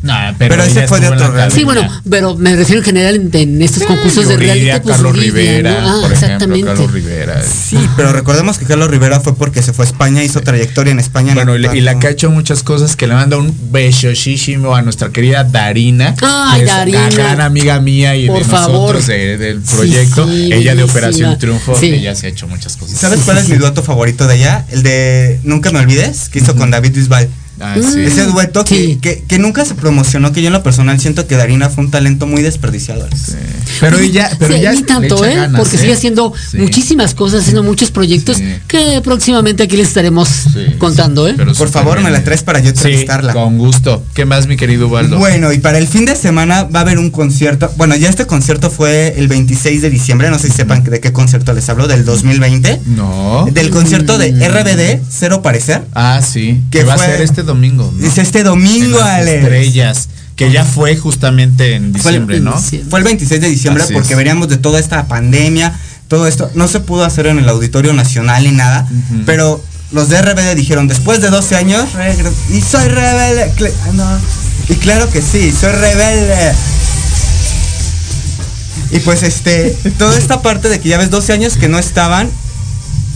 [0.01, 1.57] Pero pero, ese fue de otro reality.
[1.59, 4.67] Sí, bueno, pero me refiero en general en, en estos concursos de reality.
[4.83, 5.89] Pues, Carlos Yuridia, Rivera, ¿no?
[5.89, 6.45] Ah, por exactamente.
[6.61, 7.43] ejemplo, Carlos Rivera.
[7.43, 11.01] Sí, pero recordemos que Carlos Rivera fue porque se fue a España, hizo trayectoria en
[11.01, 11.35] España.
[11.35, 14.75] Bueno, y, la- y la que ha hecho muchas cosas, que le manda un besosísimo
[14.77, 17.09] a nuestra querida Darina, Ay, que es Darina.
[17.11, 18.95] gran amiga mía y Por de favor.
[18.95, 20.29] nosotros de- del proyecto.
[20.29, 20.89] sí, ella de.
[20.89, 21.87] Operación Triunfo, Sí.
[21.87, 22.99] ella se ha hecho muchas cosas.
[22.99, 24.65] ¿Sabes cuál es mi dueto favorito de ella?
[24.71, 27.29] El de Nunca me olvides, que hizo con David Bisbal.
[27.61, 28.01] Ah, sí.
[28.03, 28.99] Ese dueto que, Sí.
[29.01, 31.91] que, que nunca se promocionó, que yo en lo personal siento que Darina fue un
[31.91, 33.07] talento muy desperdiciado.
[33.15, 33.33] Sí.
[33.81, 35.37] Pero ella, pero Sí, ella ni le tanto, echa ¿eh?
[35.37, 35.81] ganas, Porque ¿eh?
[35.81, 36.59] sigue haciendo Sí.
[36.59, 38.45] muchísimas cosas, haciendo muchos proyectos Sí.
[38.67, 41.35] que próximamente aquí les estaremos Sí, contando, ¿eh?
[41.37, 42.05] pero Por favor, bien.
[42.05, 43.33] me la traes para yo Sí, entrevistarla.
[43.33, 44.05] con gusto.
[44.15, 45.19] ¿Qué más, mi querido Ubaldo?
[45.19, 47.71] Bueno, y para el fin de semana va a haber un concierto.
[47.77, 50.31] Bueno, ya este concierto fue el 26 de diciembre.
[50.31, 52.81] No sé si sepan de qué concierto les hablo, del 2020.
[52.87, 53.47] No.
[53.51, 55.83] Del concierto de RBD, Cero Parecer.
[55.95, 56.61] Ah, sí.
[56.71, 57.93] Que va a fue- ser este domingo.
[57.97, 58.07] ¿no?
[58.07, 59.43] Es este domingo, Alex.
[59.43, 60.09] Estrellas.
[60.37, 62.53] Que ya fue justamente en Fue el- diciembre, ¿no?
[62.89, 64.17] Fue el 26 de diciembre Así porque es.
[64.17, 65.77] veníamos de toda esta pandemia,
[66.07, 66.49] todo esto.
[66.55, 68.87] No se pudo hacer en el Auditorio Nacional ni nada,
[69.27, 71.89] pero los de RBD dijeron, después de 12 años,
[72.53, 73.53] y soy rebelde.
[73.85, 74.07] Ah, no.
[74.69, 76.53] Y claro que sí, soy rebelde.
[78.91, 82.31] Y pues este, toda esta parte de que ya ves 12 años que no estaban.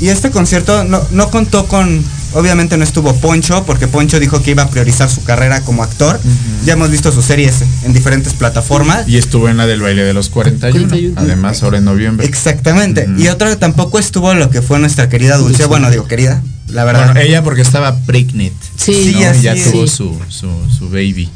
[0.02, 4.50] Y este concierto no, no contó con, obviamente no estuvo Poncho, porque Poncho dijo que
[4.50, 6.18] iba a priorizar su carrera como actor.
[6.64, 9.08] Ya hemos visto sus series en diferentes plataformas.
[9.08, 10.88] Y estuvo en la del baile de los 41.
[10.88, 11.20] 41.
[11.20, 12.26] Además, ahora en noviembre.
[12.26, 13.08] Exactamente.
[13.16, 15.66] Y otra que tampoco estuvo lo que fue nuestra querida Dulce.
[15.66, 17.12] Bueno, digo querida, la verdad.
[17.12, 18.52] Bueno, ella porque estaba pregnant.
[18.76, 19.70] Sí, ya es.
[19.70, 21.30] tuvo su, su, su baby.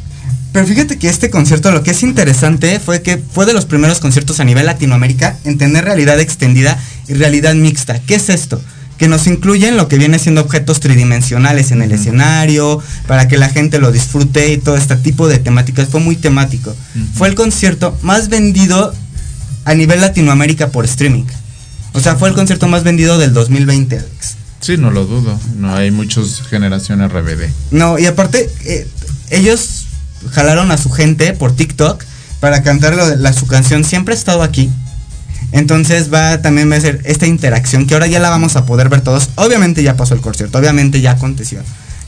[0.57, 4.01] Pero fíjate que este concierto lo que es interesante fue que fue de los primeros
[4.01, 7.99] conciertos a nivel Latinoamérica en tener realidad extendida y realidad mixta.
[7.99, 8.59] ¿Qué es esto?
[8.97, 13.51] Que nos incluyen lo que viene siendo objetos tridimensionales en el escenario, para que la
[13.51, 15.89] gente lo disfrute y todo este tipo de temáticas.
[15.91, 16.75] Fue muy temático.
[17.13, 18.95] Fue el concierto más vendido
[19.67, 21.25] a nivel Latinoamérica por streaming.
[21.93, 24.37] O sea, fue el concierto más vendido del 2020, Alex.
[24.61, 25.39] Sí, no lo dudo.
[25.59, 27.51] No hay muchas generaciones RBD.
[27.73, 28.89] No, y aparte, eh,
[29.29, 29.86] ellos
[30.31, 32.03] jalaron a su gente por TikTok
[32.41, 34.71] para cantar la, su canción Siempre he estado aquí.
[35.53, 38.89] Entonces va también va a ser esta interacción que ahora ya la vamos a poder
[38.89, 39.31] ver todos.
[39.37, 41.61] Obviamente ya pasó el concierto, obviamente ya aconteció.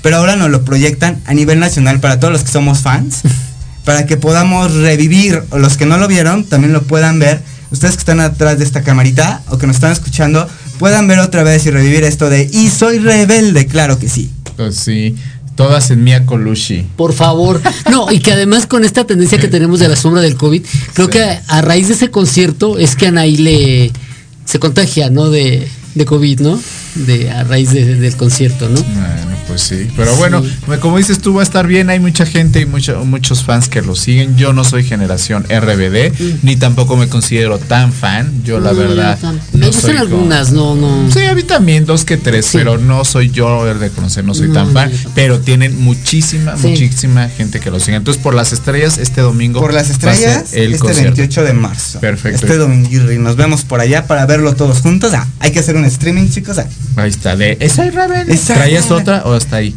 [0.02, 3.22] Pero ahora nos lo proyectan a nivel nacional para todos los que somos fans.
[3.88, 7.40] para que podamos revivir, o los que no lo vieron, también lo puedan ver.
[7.70, 10.46] Ustedes que están atrás de esta camarita o que nos están escuchando,
[10.78, 14.30] puedan ver otra vez y revivir esto de Y soy rebelde, claro que sí.
[14.58, 15.16] Pues sí,
[15.58, 16.86] todas en Mia Colushi.
[16.96, 17.60] Por favor.
[17.90, 20.62] No, y que además con esta tendencia que tenemos de la sombra del COVID,
[20.94, 21.12] creo Sí.
[21.14, 23.90] que a raíz de ese concierto es que Anaí le
[24.44, 25.30] se contagia, ¿no?
[25.30, 26.60] De, de COVID, ¿no?
[27.06, 28.80] De, a raíz de- del concierto, ¿no?
[28.82, 29.88] Bueno, pues sí.
[29.96, 30.42] Pero bueno,
[30.80, 31.90] como dices tú, va a estar bien.
[31.90, 34.36] Hay mucha gente y mucho- muchos fans que lo siguen.
[34.36, 38.42] Yo no soy generación RBD, ni tampoco me considero tan fan.
[38.44, 39.18] Yo, la No, verdad.
[39.22, 41.10] no me gustan algunas, no, no.
[41.12, 42.58] Sí, a mí también, dos que tres, Sí.
[42.58, 44.90] pero no soy yo el de conocer, no soy No, tan fan.
[45.14, 46.68] Pero tienen muchísima, Sí.
[46.68, 47.96] muchísima gente que lo sigue.
[47.96, 49.60] Entonces, por las estrellas, este domingo.
[49.60, 51.16] Por las va a ser estrellas, el este concierto.
[51.16, 52.00] 28 de marzo.
[52.00, 52.44] Perfecto.
[52.46, 55.12] Este domingo y nos vemos por allá para verlo todos juntos.
[55.14, 56.58] Ah, hay que hacer un streaming, chicos.
[56.58, 56.66] Ah.
[56.96, 58.34] Ahí está, de ¿Esa es rebelde?
[58.34, 59.02] Esa ¿Traías rebelde.
[59.02, 59.74] otra o hasta ahí?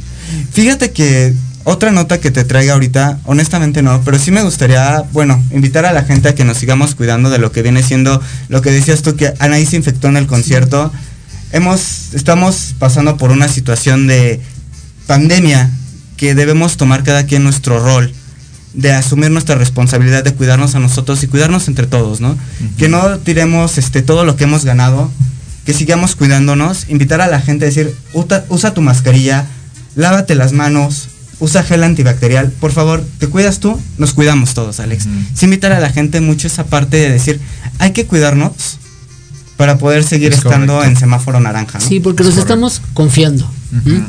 [0.53, 1.33] Fíjate que
[1.63, 5.93] otra nota que te traiga ahorita, honestamente no, pero sí me gustaría, bueno, invitar a
[5.93, 9.01] la gente a que nos sigamos cuidando de lo que viene siendo lo que decías
[9.01, 10.91] tú que Anaí se infectó en el concierto.
[11.51, 14.39] Hemos estamos pasando por una situación de
[15.05, 15.69] pandemia
[16.17, 18.11] que debemos tomar cada quien nuestro rol
[18.73, 22.37] de asumir nuestra responsabilidad de cuidarnos a nosotros y cuidarnos entre todos, ¿no?
[22.77, 25.11] Que no tiremos este todo lo que hemos ganado,
[25.65, 29.45] que sigamos cuidándonos, invitar a la gente a decir, usa, tu mascarilla,
[29.95, 31.07] lávate las manos,
[31.39, 35.07] usa gel antibacterial, por favor, te cuidas tú, nos cuidamos todos, Alex.
[35.33, 37.39] Sí invitar a la gente mucho esa parte de decir,
[37.79, 38.77] hay que cuidarnos
[39.57, 40.91] para poder seguir Es estando correcto.
[40.91, 41.85] en semáforo naranja, ¿no?
[41.87, 43.47] Sí, porque nos estamos confiando.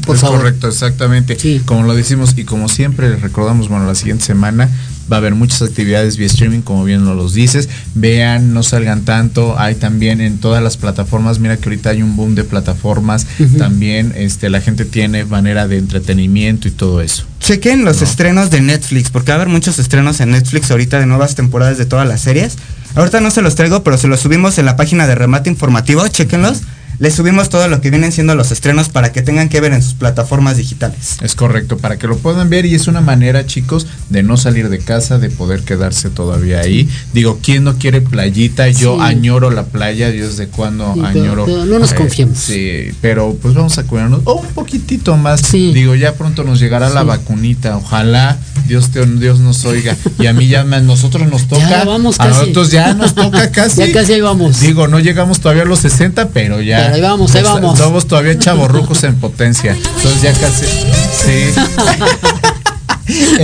[0.07, 0.39] Por es favor.
[0.39, 1.37] correcto, exactamente.
[1.67, 4.71] Como lo decimos y como siempre les recordamos, bueno, la siguiente semana
[5.13, 7.69] va a haber muchas actividades vía streaming, como bien nos los dices.
[7.95, 9.59] Vean, no salgan tanto.
[9.59, 13.27] Hay también en todas las plataformas, mira que ahorita hay un boom de plataformas.
[13.59, 17.25] También este, la gente tiene manera de entretenimiento y todo eso.
[17.41, 21.07] Chequen los estrenos de Netflix, porque va a haber muchos estrenos en Netflix ahorita de
[21.07, 22.57] nuevas temporadas de todas las series.
[22.95, 26.07] Ahorita no se los traigo, pero se los subimos en la página de Remate Informativo,
[26.09, 26.63] chequenlos.
[26.99, 29.83] Les subimos todo lo que vienen siendo los estrenos para que tengan que ver en
[29.83, 31.17] sus plataformas digitales.
[31.21, 34.69] Es correcto, para que lo puedan ver y es una manera, chicos, de no salir
[34.69, 36.89] de casa, de poder quedarse todavía ahí.
[37.13, 38.69] Digo, ¿quién no quiere playita?
[38.69, 39.01] Yo Sí.
[39.03, 41.45] añoro la playa, Dios de cuando Sí, añoro.
[41.47, 42.39] pero no nos eh, confiemos.
[42.39, 45.51] Sí, pero pues vamos a cuidarnos oh, un poquitito más.
[45.53, 47.77] Digo, ya pronto nos llegará la vacunita.
[47.77, 49.97] Ojalá Dios te, Dios nos oiga.
[50.19, 51.69] Y a mí ya a nosotros nos toca.
[51.69, 52.41] Ya vamos a casi.
[52.41, 53.79] nosotros ya nos toca casi.
[53.81, 54.61] Ya casi ahí vamos.
[54.61, 56.82] Digo, no llegamos todavía a los 60, pero ya.
[56.83, 57.79] Pero ahí vamos, ahí vamos.
[57.79, 59.73] Somos todavía chavorrucos en potencia.
[59.73, 60.67] Entonces ya casi.
[60.67, 61.55] Sí.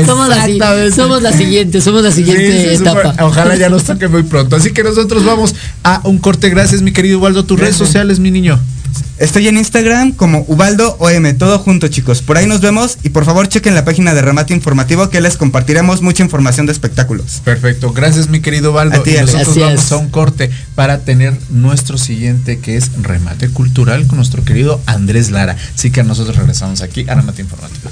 [0.06, 3.14] somos, la, somos la siguiente, somos la siguiente Sí, sí, etapa.
[3.24, 4.56] Ojalá ya nos toque muy pronto.
[4.56, 6.50] Así que nosotros vamos a un corte.
[6.50, 7.44] Gracias, mi querido Waldo.
[7.44, 8.58] Tus redes sociales, mi niño.
[9.18, 12.22] Estoy en Instagram como Ubaldo OM, todo junto chicos.
[12.22, 15.36] Por ahí nos vemos y por favor chequen la página de Remate Informativo que les
[15.36, 17.42] compartiremos mucha información de espectáculos.
[17.44, 19.56] Perfecto, gracias mi querido ti, y nosotros Gracias.
[19.56, 24.80] vamos a un corte para tener nuestro siguiente que es remate cultural con nuestro querido
[24.86, 25.56] Andrés Lara.
[25.74, 27.90] Así que nosotros regresamos aquí a Remate Informativo.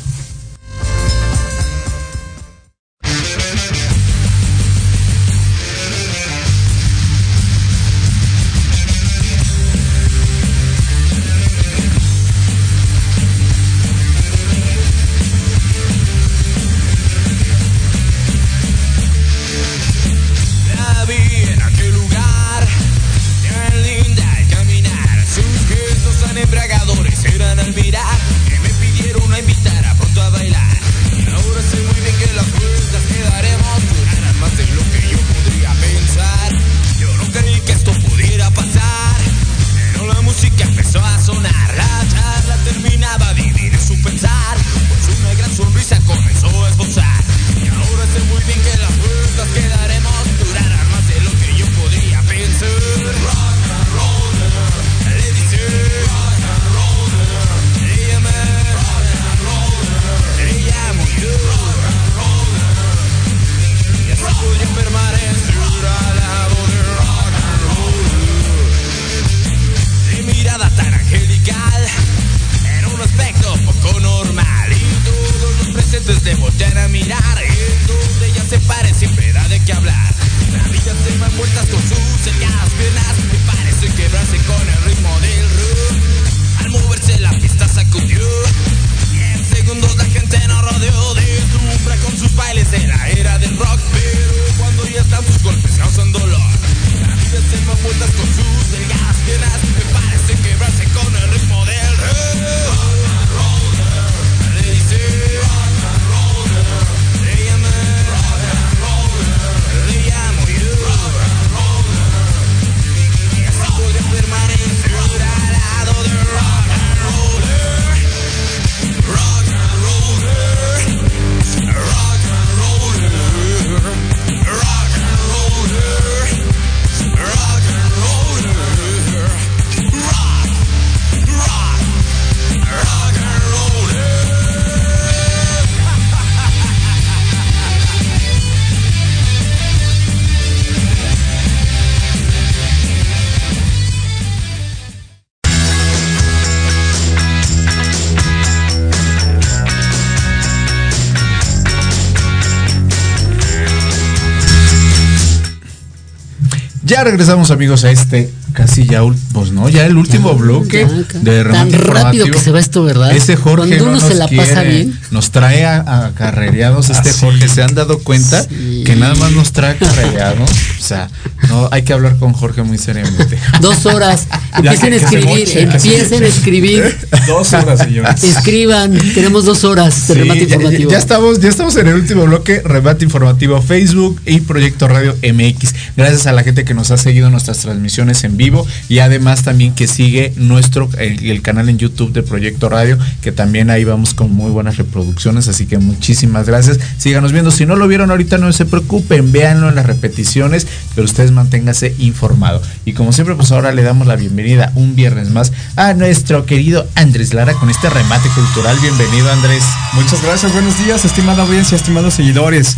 [156.87, 159.03] Ya regresamos amigos a este casi ya,
[159.35, 162.85] pues no, ya el último Ya, bloque ya, de Tan rápido que se va esto,
[162.85, 163.15] ¿verdad?
[163.15, 164.99] Este Jorge Cuando no se nos la pasa quiere, bien.
[165.11, 167.13] nos trae a, a carrereados este.
[167.13, 167.49] Jorge.
[167.49, 170.49] ¿Se han dado cuenta que nada más nos trae carrereados?
[170.51, 171.11] O sea,
[171.49, 173.37] no, hay que hablar con Jorge muy seriamente.
[173.61, 174.27] Dos horas.
[174.63, 176.97] Ya Empiecen a escribir, empiecen a escribir.
[177.27, 178.25] Dos horas, señores.
[178.25, 180.91] Escriban, tenemos dos horas de Sí, remate ya- informativo.
[180.91, 185.75] Ya, estamos, ya estamos en el último bloque, remate informativo Facebook y Proyecto Radio MX.
[185.95, 189.75] Gracias a la gente que nos ha seguido nuestras transmisiones en vivo y además también
[189.75, 194.15] que sigue nuestro el, el canal en YouTube de Proyecto Radio, que también ahí vamos
[194.15, 196.79] con muy buenas reproducciones, así que muchísimas gracias.
[196.99, 197.51] Síganos viendo.
[197.51, 201.95] Si no lo vieron ahorita, no se preocupen, véanlo en las repeticiones, pero ustedes manténganse
[201.99, 202.63] informado.
[202.85, 206.87] Y como siempre, pues ahora le damos la bienvenida un viernes más a nuestro querido
[206.95, 208.77] Andrés Lara con este remate cultural.
[208.81, 209.65] Bienvenido, Andrés.
[209.95, 212.77] Muchas gracias, buenos días, estimada audiencia, estimados seguidores.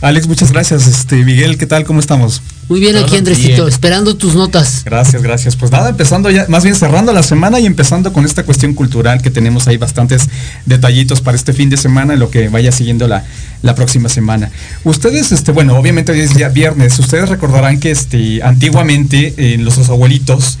[0.00, 0.86] Alex, muchas gracias.
[0.86, 1.84] Este, Miguel, ¿qué tal?
[1.84, 2.40] ¿Cómo estamos?
[2.68, 3.68] Muy bien aquí, Andresito, bien.
[3.68, 4.82] esperando tus notas.
[4.84, 5.56] Gracias, gracias.
[5.56, 9.22] Pues nada, empezando ya, más bien cerrando la semana y empezando con esta cuestión cultural
[9.22, 10.28] que tenemos ahí bastantes
[10.66, 13.24] detallitos para este fin de semana y lo que vaya siguiendo la,
[13.62, 14.50] la próxima semana.
[14.84, 19.88] Ustedes, este, bueno, obviamente hoy es ya viernes, ustedes recordarán que este, antiguamente eh, los
[19.88, 20.58] abuelitos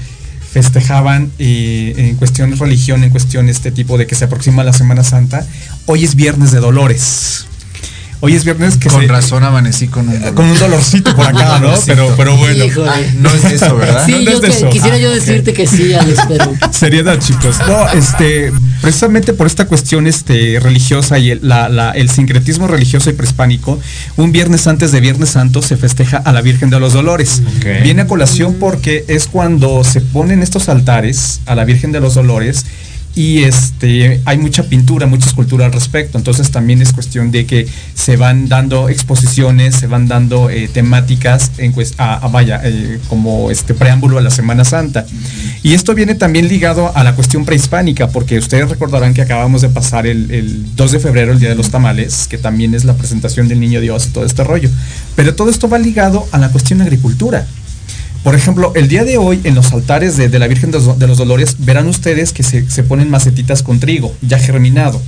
[0.50, 4.72] festejaban eh, en cuestión de religión, en cuestión este tipo de que se aproxima la
[4.72, 5.46] Semana Santa.
[5.86, 7.46] Hoy es viernes de dolores.
[8.20, 10.34] Hoy es viernes que Con se- razón amanecí con un dolor.
[10.34, 11.72] con un dolorcito por acá, ¿no?
[11.86, 12.64] Pero, pero bueno.
[13.20, 14.04] No es eso, ¿verdad?
[14.06, 14.70] Sí, No, no yo es que- eso.
[14.70, 17.56] quisiera yo Ah, decirte que sí, Alex, pero Seriedad, chicos.
[17.68, 23.08] No, este, precisamente por esta cuestión este, religiosa y el, la- la- el sincretismo religioso
[23.08, 23.78] y prehispánico,
[24.16, 27.42] un viernes antes de Viernes Santo se festeja a la Virgen de los Dolores.
[27.84, 32.14] Viene a colación porque es cuando se ponen estos altares a la Virgen de los
[32.14, 32.64] Dolores
[33.18, 36.18] y este hay mucha pintura, mucha escultura al respecto.
[36.18, 41.50] Entonces también es cuestión de que se van dando exposiciones, se van dando eh, temáticas
[42.30, 45.04] vaya, eh, como este preámbulo a la Semana Santa.
[45.64, 49.68] Y esto viene también ligado a la cuestión prehispánica, porque ustedes recordarán que acabamos de
[49.68, 52.94] pasar el, el 2 de febrero, el Día de los Tamales, que también es la
[52.94, 54.70] presentación del Niño Dios y todo este rollo.
[55.16, 57.48] Pero todo esto va ligado a la cuestión agricultura.
[58.28, 60.98] Por ejemplo, el día de hoy en los altares de, de la Virgen de los,
[60.98, 65.00] de los Dolores verán ustedes que se, se ponen macetitas con trigo ya germinado.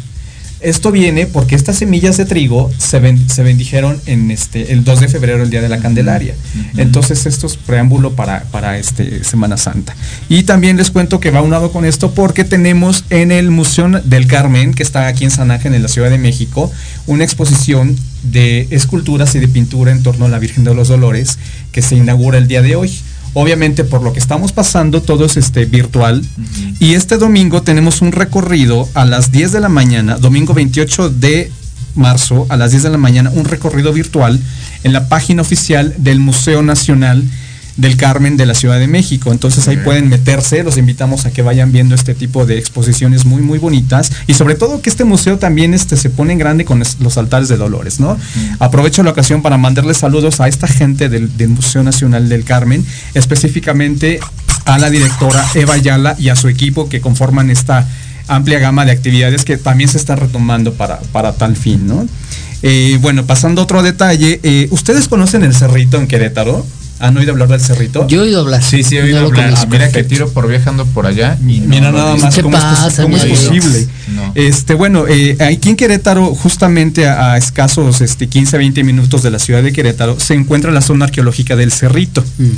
[0.61, 5.01] Esto viene porque estas semillas de trigo se, ben- se bendijeron en este, el 2
[5.01, 6.35] de febrero, el día de la Candelaria.
[6.79, 9.95] Entonces esto es preámbulo para, para este Semana Santa.
[10.31, 14.27] Y también les cuento que va unado con esto porque tenemos en el Museo del
[14.29, 16.73] Carmen, que está aquí en San Ángel, en la Ciudad de México,
[17.07, 21.39] una exposición de esculturas y de pintura en torno a la Virgen de los Dolores
[21.73, 22.99] que se inaugura el día de hoy.
[23.35, 26.25] Obviamente por lo que estamos pasando todo es este virtual.
[26.79, 31.53] Y este domingo tenemos un recorrido a las 10 de la mañana, domingo 28 de
[31.95, 34.41] marzo a las 10 de la mañana, un recorrido virtual
[34.85, 37.23] en la página oficial del Museo Nacional
[37.81, 39.33] del Carmen de la Ciudad de México.
[39.33, 43.43] Entonces ahí pueden meterse, los invitamos a que vayan viendo este tipo de exposiciones muy
[43.43, 46.83] muy bonitas y sobre todo que este museo también este, se pone en grande con
[47.01, 48.19] los altares de Dolores, ¿no?
[48.59, 52.85] Aprovecho la ocasión para mandarles saludos a esta gente del, del Museo Nacional del Carmen,
[53.15, 54.21] específicamente
[54.67, 57.89] a la directora Eva Ayala y a su equipo que conforman esta
[58.29, 62.07] amplia gama de actividades que también se están retomando para, para tal fin, ¿no?
[62.63, 66.67] Eh, bueno, pasando a otro detalle, eh, ¿ustedes conocen el Cerrito en Querétaro?
[67.01, 68.07] ¿Han oído hablar del Cerrito?
[68.09, 68.63] yo he oído hablar.
[68.63, 69.47] Sí, sí, he oído No hablar.
[69.47, 69.67] conozco.
[69.67, 72.63] Ah, mira que tiro por viajando por allá y no Mira nada más cómo, es,
[72.63, 73.37] pasa, pos- cómo es amigo?
[73.37, 73.87] posible.
[74.15, 74.33] No.
[74.35, 79.31] Este, bueno, eh, aquí en Querétaro, justamente a, a escasos este, 15 20 minutos de
[79.31, 82.23] la ciudad de Querétaro, se encuentra la zona arqueológica del Cerrito.
[82.39, 82.49] Mm.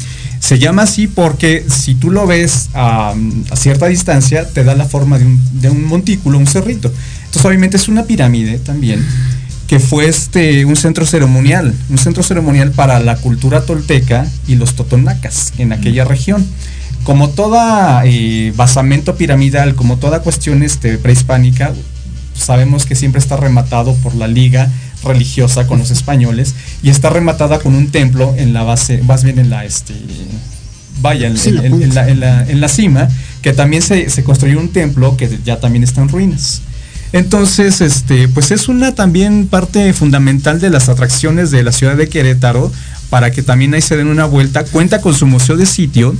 [0.40, 3.14] Se llama así porque si tú lo ves a,
[3.50, 6.92] a cierta distancia, te da la forma de un, de un montículo, un cerrito.
[7.26, 9.06] Entonces, obviamente es una pirámide también,
[9.72, 14.74] que fue este, un centro ceremonial, un centro ceremonial para la cultura tolteca y los
[14.74, 16.46] totonacas en aquella región.
[17.04, 21.72] Como toda eh, basamento piramidal, como toda cuestión este, prehispánica,
[22.34, 24.70] sabemos que siempre está rematado por la liga
[25.04, 29.38] religiosa con los españoles y está rematada con un templo en la base, más bien
[29.38, 29.94] en la este
[31.00, 31.50] vaya, en, Sí,
[31.94, 33.08] la, en la- en la cima,
[33.40, 36.60] que también se, se construyó un templo que ya también está en ruinas.
[37.12, 42.08] Entonces, este, pues es una también parte fundamental de las atracciones de la ciudad de
[42.08, 42.72] Querétaro
[43.10, 44.64] para que también ahí se den una vuelta.
[44.64, 46.14] Cuenta con su museo de sitio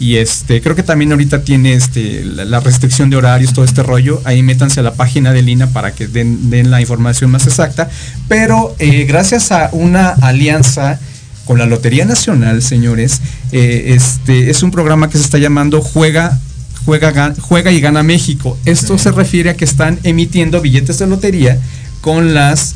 [0.00, 4.22] y este, creo que también ahorita tiene este, la, restricción de horarios, todo este rollo.
[4.24, 7.90] Ahí métanse a la página de Lina para que den, den la información más exacta.
[8.26, 10.98] Pero eh, gracias a una alianza
[11.44, 13.20] con la Lotería Nacional, señores,
[13.52, 16.38] eh, este es un programa que se está llamando Juega
[16.84, 18.56] Juega, Ga- Juega y Gana México.
[18.64, 21.58] Esto se refiere a que están emitiendo billetes de lotería
[22.00, 22.74] con las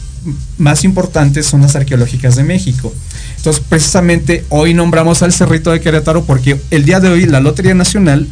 [0.58, 2.92] más importantes zonas arqueológicas de México.
[3.36, 7.74] Entonces, precisamente hoy nombramos al Cerrito de Querétaro porque el día de hoy la Lotería
[7.74, 8.26] Nacional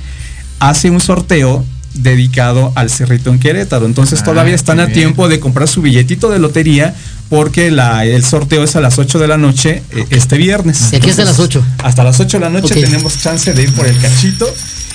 [0.59, 1.65] hace un sorteo
[1.95, 3.85] dedicado al Cerrito en Querétaro.
[3.85, 4.95] Entonces Ah, todavía están a bien.
[4.99, 6.95] tiempo de comprar su billetito de lotería
[7.29, 10.89] porque la, el sorteo es a las 8 de la noche eh, este viernes.
[10.93, 11.63] ¿Y aquí hasta las 8?
[11.85, 14.47] Hasta las 8 de la noche tenemos chance de ir por el cachito.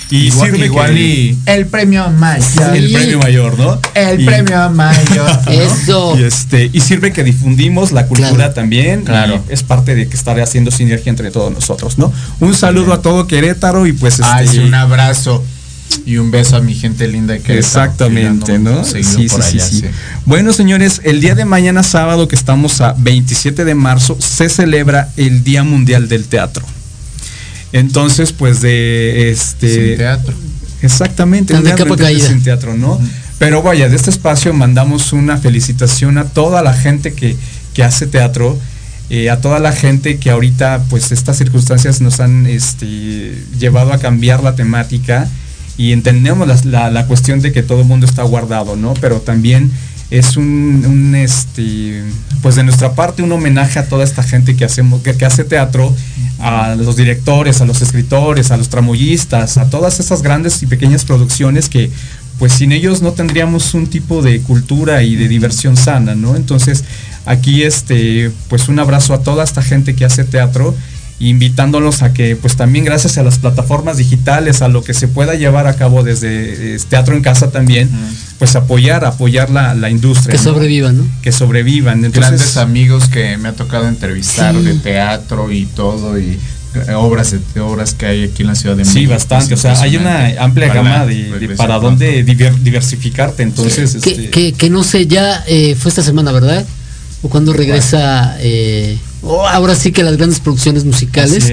[0.10, 2.76] Y Igual- sirve igual que- y el premio mayor.
[2.78, 3.80] el premio mayor, ¿no?
[3.94, 5.40] El Y- premio mayor.
[5.46, 5.52] ¿no?
[5.52, 6.18] Eso.
[6.18, 8.54] Y este, y sirve que difundimos la cultura Claro.
[8.54, 9.04] también.
[9.04, 9.44] Claro.
[9.50, 12.14] Y es parte de que estaré haciendo sinergia entre todos nosotros, ¿no?
[12.40, 15.44] Un saludo a todo Querétaro y pues Ay, este, sí, un abrazo
[16.06, 18.86] y un beso a mi gente linda que Exactamente, ¿no?
[18.86, 19.84] Sí, Sí, sí, sí, sí.
[20.26, 25.10] Bueno, señores, el día de mañana sábado, que estamos a 27 de marzo, se celebra
[25.18, 26.66] el Día Mundial del Teatro.
[27.74, 30.34] Entonces, pues de este Sin teatro.
[30.82, 32.28] Exactamente, de capa caída.
[32.28, 33.00] sin teatro, ¿no?
[33.40, 37.36] Pero vaya, de este espacio mandamos una felicitación a toda la gente que,
[37.74, 38.58] que hace teatro,
[39.10, 44.00] eh, a toda la gente que ahorita, pues estas circunstancias nos han este, llevado a
[44.00, 45.28] cambiar la temática
[45.78, 48.94] y entendemos la, la- la cuestión de que todo el mundo está guardado, ¿no?
[49.00, 49.72] Pero también
[50.10, 52.04] es un, este,
[52.42, 55.94] pues de nuestra parte un homenaje a toda esta gente que hacemos, que hace teatro,
[56.40, 61.04] a los directores, a los escritores, a los tramoyistas, a todas esas grandes y pequeñas
[61.04, 61.92] producciones que
[62.38, 66.36] pues sin ellos no tendríamos un tipo de cultura y de diversión sana, ¿no?
[66.36, 66.84] Entonces,
[67.26, 70.76] aquí este, pues un abrazo a toda esta gente que hace teatro,
[71.20, 75.34] invitándolos a que pues también gracias a las plataformas digitales, a lo que se pueda
[75.36, 77.90] llevar a cabo desde eh, teatro en casa también,
[78.38, 80.32] pues apoyar, apoyar la, la industria.
[80.34, 80.44] Que ¿no?
[80.44, 81.08] sobrevivan, ¿no?
[81.24, 82.02] Que sobrevivan.
[82.02, 84.62] Grandes Entonces, amigos que me ha tocado entrevistar Sí.
[84.64, 86.38] de teatro y todo y
[86.88, 89.00] eh, obras de, obras que hay aquí en la Ciudad de México.
[89.00, 89.56] Sí, bastante.
[89.56, 93.42] O sea, hay una amplia gama de, para dónde diver- diversificarte.
[93.42, 96.64] Entonces, Que, este, que, que no sé, ya eh, fue esta semana, ¿verdad?
[97.24, 99.00] O cuando regresa, eh,
[99.48, 101.46] ahora sí que las grandes producciones musicales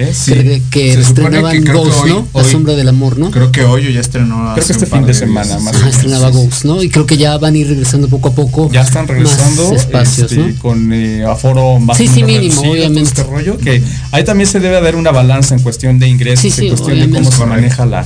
[0.71, 2.27] que, estrenaban que Ghost, hoy- ¿no?
[2.33, 3.31] La hoy- sombra del amor, ¿no?
[3.31, 4.53] Creo que hoy ya estrenó.
[4.53, 5.89] Creo que este fin de semana, más menos.
[5.95, 6.29] estrenaba.
[6.29, 6.81] Ghost, ¿no?
[6.83, 8.69] Y creo que ya van a ir regresando poco a poco.
[8.71, 10.59] ya están regresando más espacios, este, ¿no?
[10.59, 13.01] con eh, aforo más Sí, sí, mínimo, todo obviamente.
[13.09, 16.51] este rollo, que ahí también se debe dar una balanza en cuestión de ingresos, Sí,
[16.51, 18.05] sí, en cuestión de cómo se maneja la,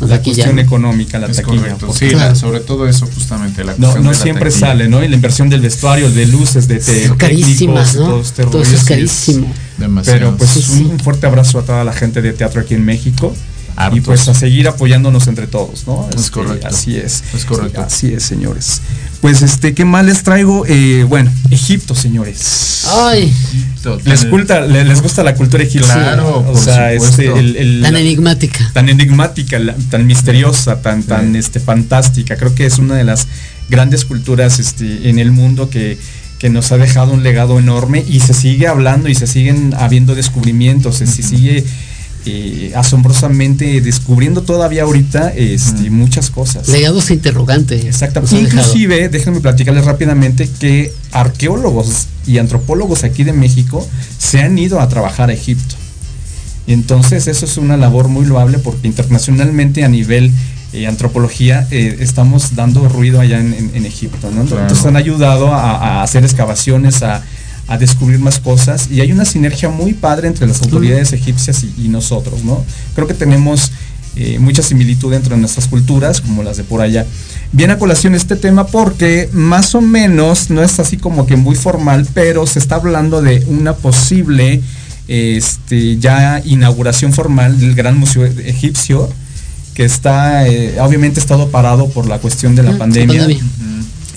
[0.00, 0.62] La la taquilla, cuestión ¿no?
[0.62, 1.56] económica, la Es taquilla.
[1.60, 1.86] correcto.
[1.86, 2.28] porque Sí, Claro.
[2.30, 3.64] la- sobre todo eso, justamente.
[3.64, 5.02] La No, no de siempre sale, ¿no?
[5.02, 8.06] Y la inversión del vestuario, de luces, de Son carísimas, ¿no?
[8.06, 9.54] todo este Todo eso rollo, es sí carísimo.
[9.76, 10.18] Demasiado.
[10.18, 10.82] Pero pues Sí, sí.
[10.90, 13.34] un fuerte abrazo a toda la gente de teatro aquí en México.
[13.84, 13.98] Hartos.
[13.98, 16.08] Y pues a seguir apoyándonos entre todos, ¿no?
[16.10, 16.66] Es Este, correcto.
[16.66, 17.22] Así es.
[17.34, 17.80] Es correcto.
[17.82, 18.80] Así es, señores.
[19.20, 20.64] Pues este, ¿qué más les traigo?
[20.66, 22.86] Eh, bueno, Egipto, señores.
[22.90, 23.32] Ay,
[24.04, 25.94] Les, culta- le- les gusta la cultura egipcia.
[25.94, 28.70] Claro, o por sea, este, el- el- tan la- enigmática.
[28.74, 32.36] tan enigmática, la- tan misteriosa, tan, tan este, fantástica.
[32.36, 33.26] Creo que es una de las
[33.70, 35.98] grandes culturas este, en el mundo que,
[36.38, 40.14] que nos ha dejado un legado enorme y se sigue hablando y se siguen habiendo
[40.14, 41.64] descubrimientos, se sigue
[42.30, 46.68] eh, asombrosamente descubriendo todavía ahorita este, muchas cosas.
[46.68, 47.84] Legados interrogantes.
[47.84, 48.36] Exactamente.
[48.36, 48.60] Dejado.
[48.60, 53.86] Inclusive, déjenme platicarles rápidamente que arqueólogos y antropólogos aquí de México
[54.18, 55.74] se han ido a trabajar a Egipto.
[56.66, 60.30] Y entonces eso es una labor muy loable porque internacionalmente a nivel
[60.74, 64.30] eh, antropología eh, estamos dando ruido allá en, en- en Egipto.
[64.30, 64.44] ¿no?
[64.44, 64.62] Claro.
[64.62, 67.24] Entonces han ayudado a, a hacer excavaciones, a,
[67.68, 71.74] a descubrir más cosas y hay una sinergia muy padre entre las autoridades egipcias y,
[71.84, 72.42] y nosotros.
[72.42, 72.64] ¿no?
[72.94, 73.70] Creo que tenemos
[74.16, 77.06] eh, mucha similitud entre nuestras culturas, como las de por allá.
[77.52, 81.54] Viene a colación este tema porque más o menos, no es así como que muy
[81.54, 84.60] formal, pero se está hablando de una posible
[85.06, 89.08] este, ya inauguración formal del Gran Museo Egipcio,
[89.74, 93.18] que está, eh, obviamente, estado parado por la cuestión de la Mm, pandemia.
[93.20, 93.44] pandemia.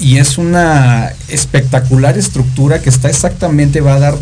[0.01, 4.17] Y es una espectacular estructura que está exactamente, va a dar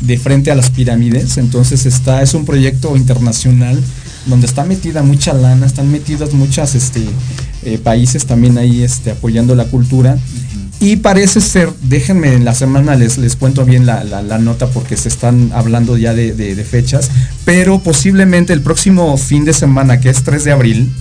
[0.00, 1.36] de frente a las pirámides.
[1.38, 3.82] Entonces está, es un proyecto internacional
[4.26, 7.04] donde está metida mucha lana, están metidos muchos este,
[7.64, 10.16] eh, países también ahí este, apoyando la cultura.
[10.80, 14.66] Y parece ser, déjenme en la semana les, les cuento bien la, la- la nota
[14.68, 17.10] porque se están hablando ya de, de- de fechas,
[17.44, 20.92] pero posiblemente el próximo fin de semana, que es 3 de abril,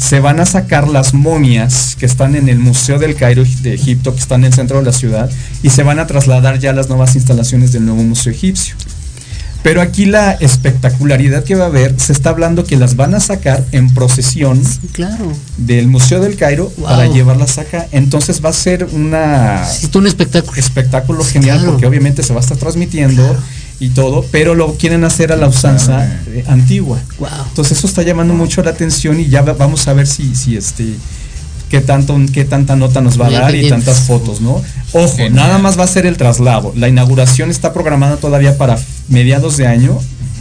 [0.00, 4.14] se van a sacar las momias que están en el Museo del Cairo de Egipto,
[4.14, 5.30] que están en el centro de la ciudad,
[5.62, 8.74] y se van a trasladar ya a las nuevas instalaciones del nuevo Museo Egipcio.
[9.62, 13.20] Pero aquí la espectacularidad que va a haber, se está hablando que las van a
[13.20, 14.58] sacar en procesión
[14.92, 15.34] Claro.
[15.58, 16.86] del Museo del Cairo Wow.
[16.86, 17.86] para llevarlas acá.
[17.92, 20.56] Entonces va a ser una Es un espectáculo.
[20.56, 21.72] espectáculo genial claro.
[21.72, 23.36] porque obviamente se va a estar transmitiendo
[23.80, 27.00] y todo, pero lo quieren hacer a la usanza eh, antigua.
[27.18, 27.28] Wow.
[27.48, 30.56] Entonces eso está llamando mucho la atención y ya va- vamos a ver si, si
[30.56, 30.94] este
[31.70, 34.60] qué tanto qué tanta nota nos va a dar y tantas fotos, ¿no?
[34.92, 36.72] Ojo, nada más va a ser el traslado.
[36.76, 38.78] La inauguración está programada todavía para
[39.08, 39.98] mediados de año.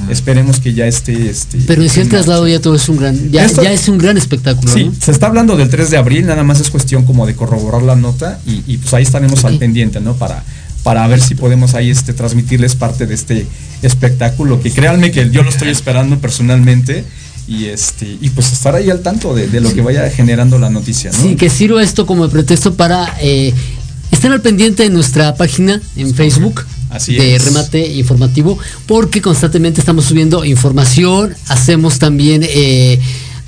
[0.09, 1.59] Esperemos que ya esté este.
[1.67, 4.17] Pero sí el traslado ya todo es un gran, ya, Esto- ya es un gran
[4.17, 4.93] espectáculo, Sí, ¿no?
[4.99, 7.95] se está hablando del 3 de abril, nada más es cuestión como de corroborar la
[7.95, 10.13] nota y, y, pues ahí estaremos al pendiente, ¿no?
[10.15, 10.43] Para,
[10.89, 13.45] para ver si podemos ahí este, transmitirles parte de este
[13.83, 17.05] espectáculo, que créanme que yo lo estoy esperando personalmente
[17.47, 20.71] y este y pues estar ahí al tanto de, de lo que vaya generando la
[20.71, 21.21] noticia, ¿no?
[21.21, 23.53] Sí, que sirva esto como pretexto para eh,
[24.09, 26.65] estar al pendiente de nuestra página en Facebook.
[26.89, 27.45] Así de es.
[27.45, 32.99] remate informativo porque constantemente estamos subiendo información hacemos también eh,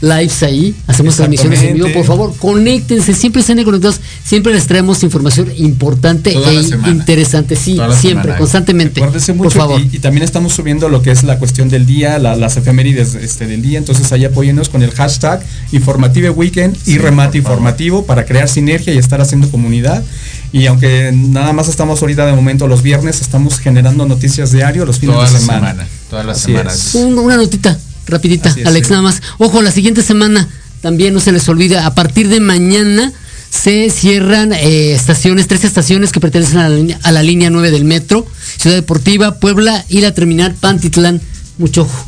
[0.02, 5.04] lives ahí hacemos transmisiones en vivo por favor conéctense siempre estén conectados siempre les traemos
[5.04, 8.38] información importante Toda e interesante sí siempre semana.
[8.38, 11.86] constantemente por mucho favor Y, y también estamos subiendo lo que es la cuestión del
[11.86, 13.78] día, la- las efemérides este, del día.
[13.78, 15.41] Entonces ahí apóyennos con el hashtag
[15.72, 20.04] Informative Weekend y Remate Informativo para crear sinergia y estar haciendo comunidad.
[20.52, 24.99] Y aunque nada más estamos ahorita de momento los viernes, estamos generando noticias diario los
[24.99, 25.70] fines Toda de semana.
[25.72, 26.88] semana, todas las Así semanas.
[26.88, 26.95] es.
[26.95, 27.78] Una notita
[28.08, 28.91] rapidita es, Alex sí.
[28.91, 30.47] nada más ojo la siguiente semana
[30.82, 33.14] también no se les olvide a partir de mañana
[33.52, 37.70] se cierran eh, estaciones, tres estaciones que pertenecen a la, línea, a la línea 9
[37.70, 38.26] del metro,
[38.58, 41.22] Ciudad Deportiva, Puebla y la terminal Pantitlán.
[41.58, 42.08] Mucho ojo.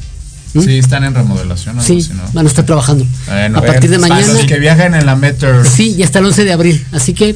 [0.54, 1.80] Sí, están en remodelación.
[1.80, 2.24] algo Sí, ¿no?
[2.32, 3.06] van a estar trabajando.
[3.28, 4.34] Bueno, a partir de para mañana.
[4.34, 5.66] los que viajan en la Metro.
[5.66, 6.86] Sí, y hasta el 11 de abril.
[6.92, 7.36] Así que,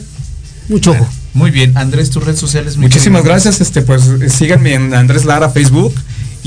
[0.70, 1.08] mucho ojo.
[1.34, 2.78] Muy bien, Andrés, tus redes sociales.
[2.78, 5.94] mi Muchísimas gracias, este pues síganme en Andrés Lara Facebook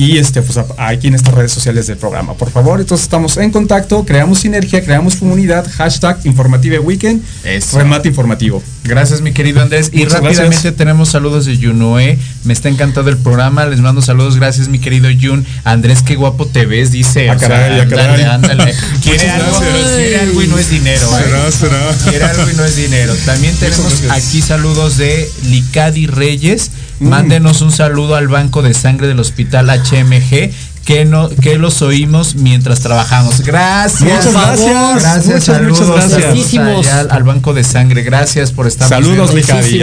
[0.01, 2.81] y este pues aquí en estas redes sociales del programa, por favor.
[2.81, 7.79] Entonces estamos en contacto, creamos sinergia, creamos comunidad, hashtag Informative Weekend, Eso.
[7.79, 8.63] remate informativo.
[8.85, 9.91] Gracias, mi querido Andrés.
[9.93, 10.75] Y Muchas rápidamente gracias.
[10.77, 12.19] tenemos saludos de Yunoe.
[12.45, 13.67] Me está encantando el programa.
[13.67, 14.37] Les mando saludos.
[14.37, 15.45] Gracias, mi querido Yun.
[15.65, 17.29] Andrés, qué guapo te ves, dice.
[17.29, 18.23] Ah, o sea, caray, ah, ándale, caray.
[18.25, 18.75] ándale.
[19.03, 21.07] Quiere algo, quiere algo y no es dinero.
[21.19, 21.53] ¿eh?
[21.53, 21.95] Será.
[22.09, 23.15] Quiere algo y no es dinero.
[23.27, 26.71] También tenemos aquí saludos de Licadi Reyes.
[27.01, 30.53] Mándenos un saludo al Banco de Sangre del Hospital HMG.
[30.85, 33.43] Que, no, que los oímos mientras trabajamos.
[33.43, 34.03] Gracias.
[34.03, 35.03] Muchas gracias.
[35.03, 35.81] Gracias, Muchas, saludos.
[35.89, 36.89] muchas gracias.
[36.89, 38.03] al, al Banco de Sangre.
[38.03, 39.79] Gracias por estar Saludos, tu Muchísimas gente.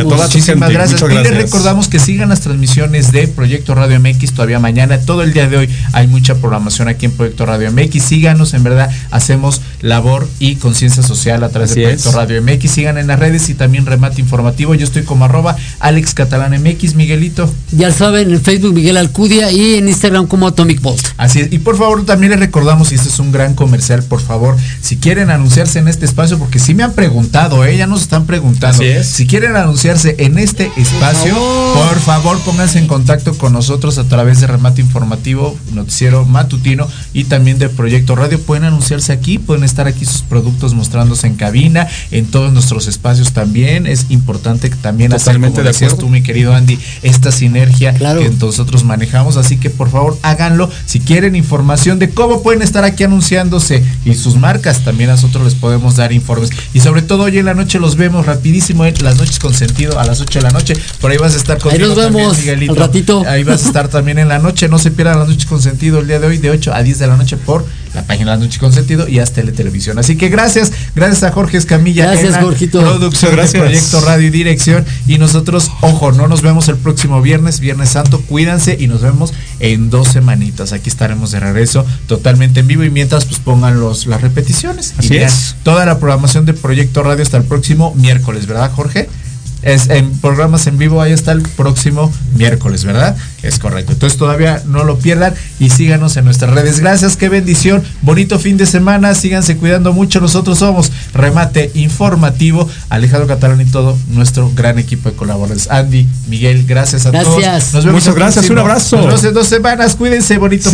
[0.73, 1.01] gracias.
[1.01, 1.43] Muchas Y les gracias.
[1.43, 4.97] recordamos que sigan las transmisiones de Proyecto Radio MX todavía mañana.
[4.99, 8.03] Todo el día de hoy hay mucha programación aquí en Proyecto Radio MX.
[8.03, 12.15] Síganos, en verdad, hacemos labor y conciencia social a través Así de Proyecto es.
[12.15, 12.71] Radio MX.
[12.71, 14.73] Sigan en las redes y también remate informativo.
[14.75, 17.49] Yo estoy como arroba Alex Catalán MX, Miguelito.
[17.71, 21.05] Ya saben, en Facebook Miguel Alcudia y en Instagram como Atomic Bolt.
[21.17, 21.51] Así es.
[21.51, 24.97] Y por favor, también les recordamos, y este es un gran comercial, por favor, si
[24.97, 27.75] quieren anunciarse en este espacio, porque sí me han preguntado, ¿eh?
[27.75, 28.77] ya nos están preguntando.
[28.77, 29.07] Así es.
[29.07, 31.35] Si quieren anunciarse en este espacio,
[31.73, 37.25] por favor, pónganse en contacto con nosotros a través de Remate Informativo, Noticiero Matutino y
[37.25, 38.39] también de Proyecto Radio.
[38.39, 43.33] Pueden anunciarse aquí, pueden estar aquí sus productos mostrándose en cabina, en todos nuestros espacios
[43.33, 43.88] también.
[43.88, 46.07] Es importante que también hacer, Totalmente como de decías acuerdo.
[46.07, 49.38] tú, mi querido Andy, esta sinergia que nosotros manejamos.
[49.38, 50.69] Así que por favor háganlo.
[50.86, 55.55] Si quieren información de cómo pueden estar aquí anunciándose y sus marcas, también nosotros les
[55.55, 56.49] podemos dar informes.
[56.73, 59.99] Y sobre todo hoy en la noche los vemos rapidísimo en las noches con sentido
[59.99, 60.73] a las 8 de la noche.
[61.01, 62.73] Por ahí vas a estar conmigo nos también, vemos Miguelito.
[62.73, 63.23] al ratito.
[63.28, 64.67] Ahí vas a estar también en la noche.
[64.67, 66.99] No se pierdan las noches con sentido el día de hoy de 8 a 10
[66.99, 67.65] de la noche por
[67.97, 69.97] la página Las Noches con Sentido y hasta Televisión.
[69.97, 72.05] Así que gracias, gracias a Jorge Escamilla.
[72.05, 72.79] Gracias, la Jorgito.
[72.79, 73.53] Producción Gracias.
[73.53, 74.85] de Proyecto Radio y Dirección.
[75.07, 78.21] Y nosotros, ojo, no nos vemos el próximo viernes, Viernes Santo.
[78.21, 80.73] Cuídense y nos vemos en dos semanitas.
[80.73, 84.93] Aquí estaremos de regreso totalmente en vivo y mientras pues pongan los, las repeticiones.
[84.97, 85.55] Y Así vean es.
[85.63, 89.09] Toda la programación de Proyecto Radio hasta el próximo miércoles, ¿verdad, Jorge?
[89.68, 93.18] Es en programas en vivo, ahí está el próximo miércoles, ¿verdad?
[93.43, 93.91] Es correcto.
[93.91, 96.80] Entonces todavía no lo pierdan y síganos en nuestras redes.
[96.80, 97.84] Gracias, qué bendición.
[98.01, 99.13] Bonito fin de semana.
[99.13, 100.22] Síganse cuidando mucho.
[100.22, 105.70] Nosotros somos Remate Informativo, Alejandro Catalán y todo nuestro gran equipo de colaboradores.
[105.70, 107.41] Andy, Miguel, gracias a todos.
[107.41, 107.74] Gracias.
[107.74, 108.95] Nos vemos Muchas gracias, próximo- un abrazo.
[108.97, 109.95] Nos vemos en dos semanas.
[109.95, 110.70] Cuídense, bonito.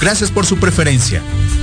[0.00, 1.22] Gracias por su preferencia.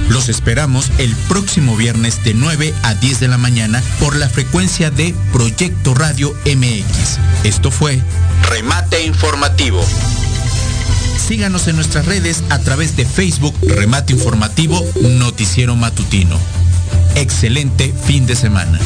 [0.09, 4.91] Los esperamos el próximo viernes de 9 a 10 de la mañana por la frecuencia
[4.91, 7.19] de Proyecto Radio MX.
[7.43, 7.99] Esto fue
[8.49, 9.83] Remate Informativo.
[11.27, 16.39] Síganos en nuestras redes a través de Facebook Remate Informativo Noticiero Matutino.
[17.15, 18.79] Excelente fin de semana.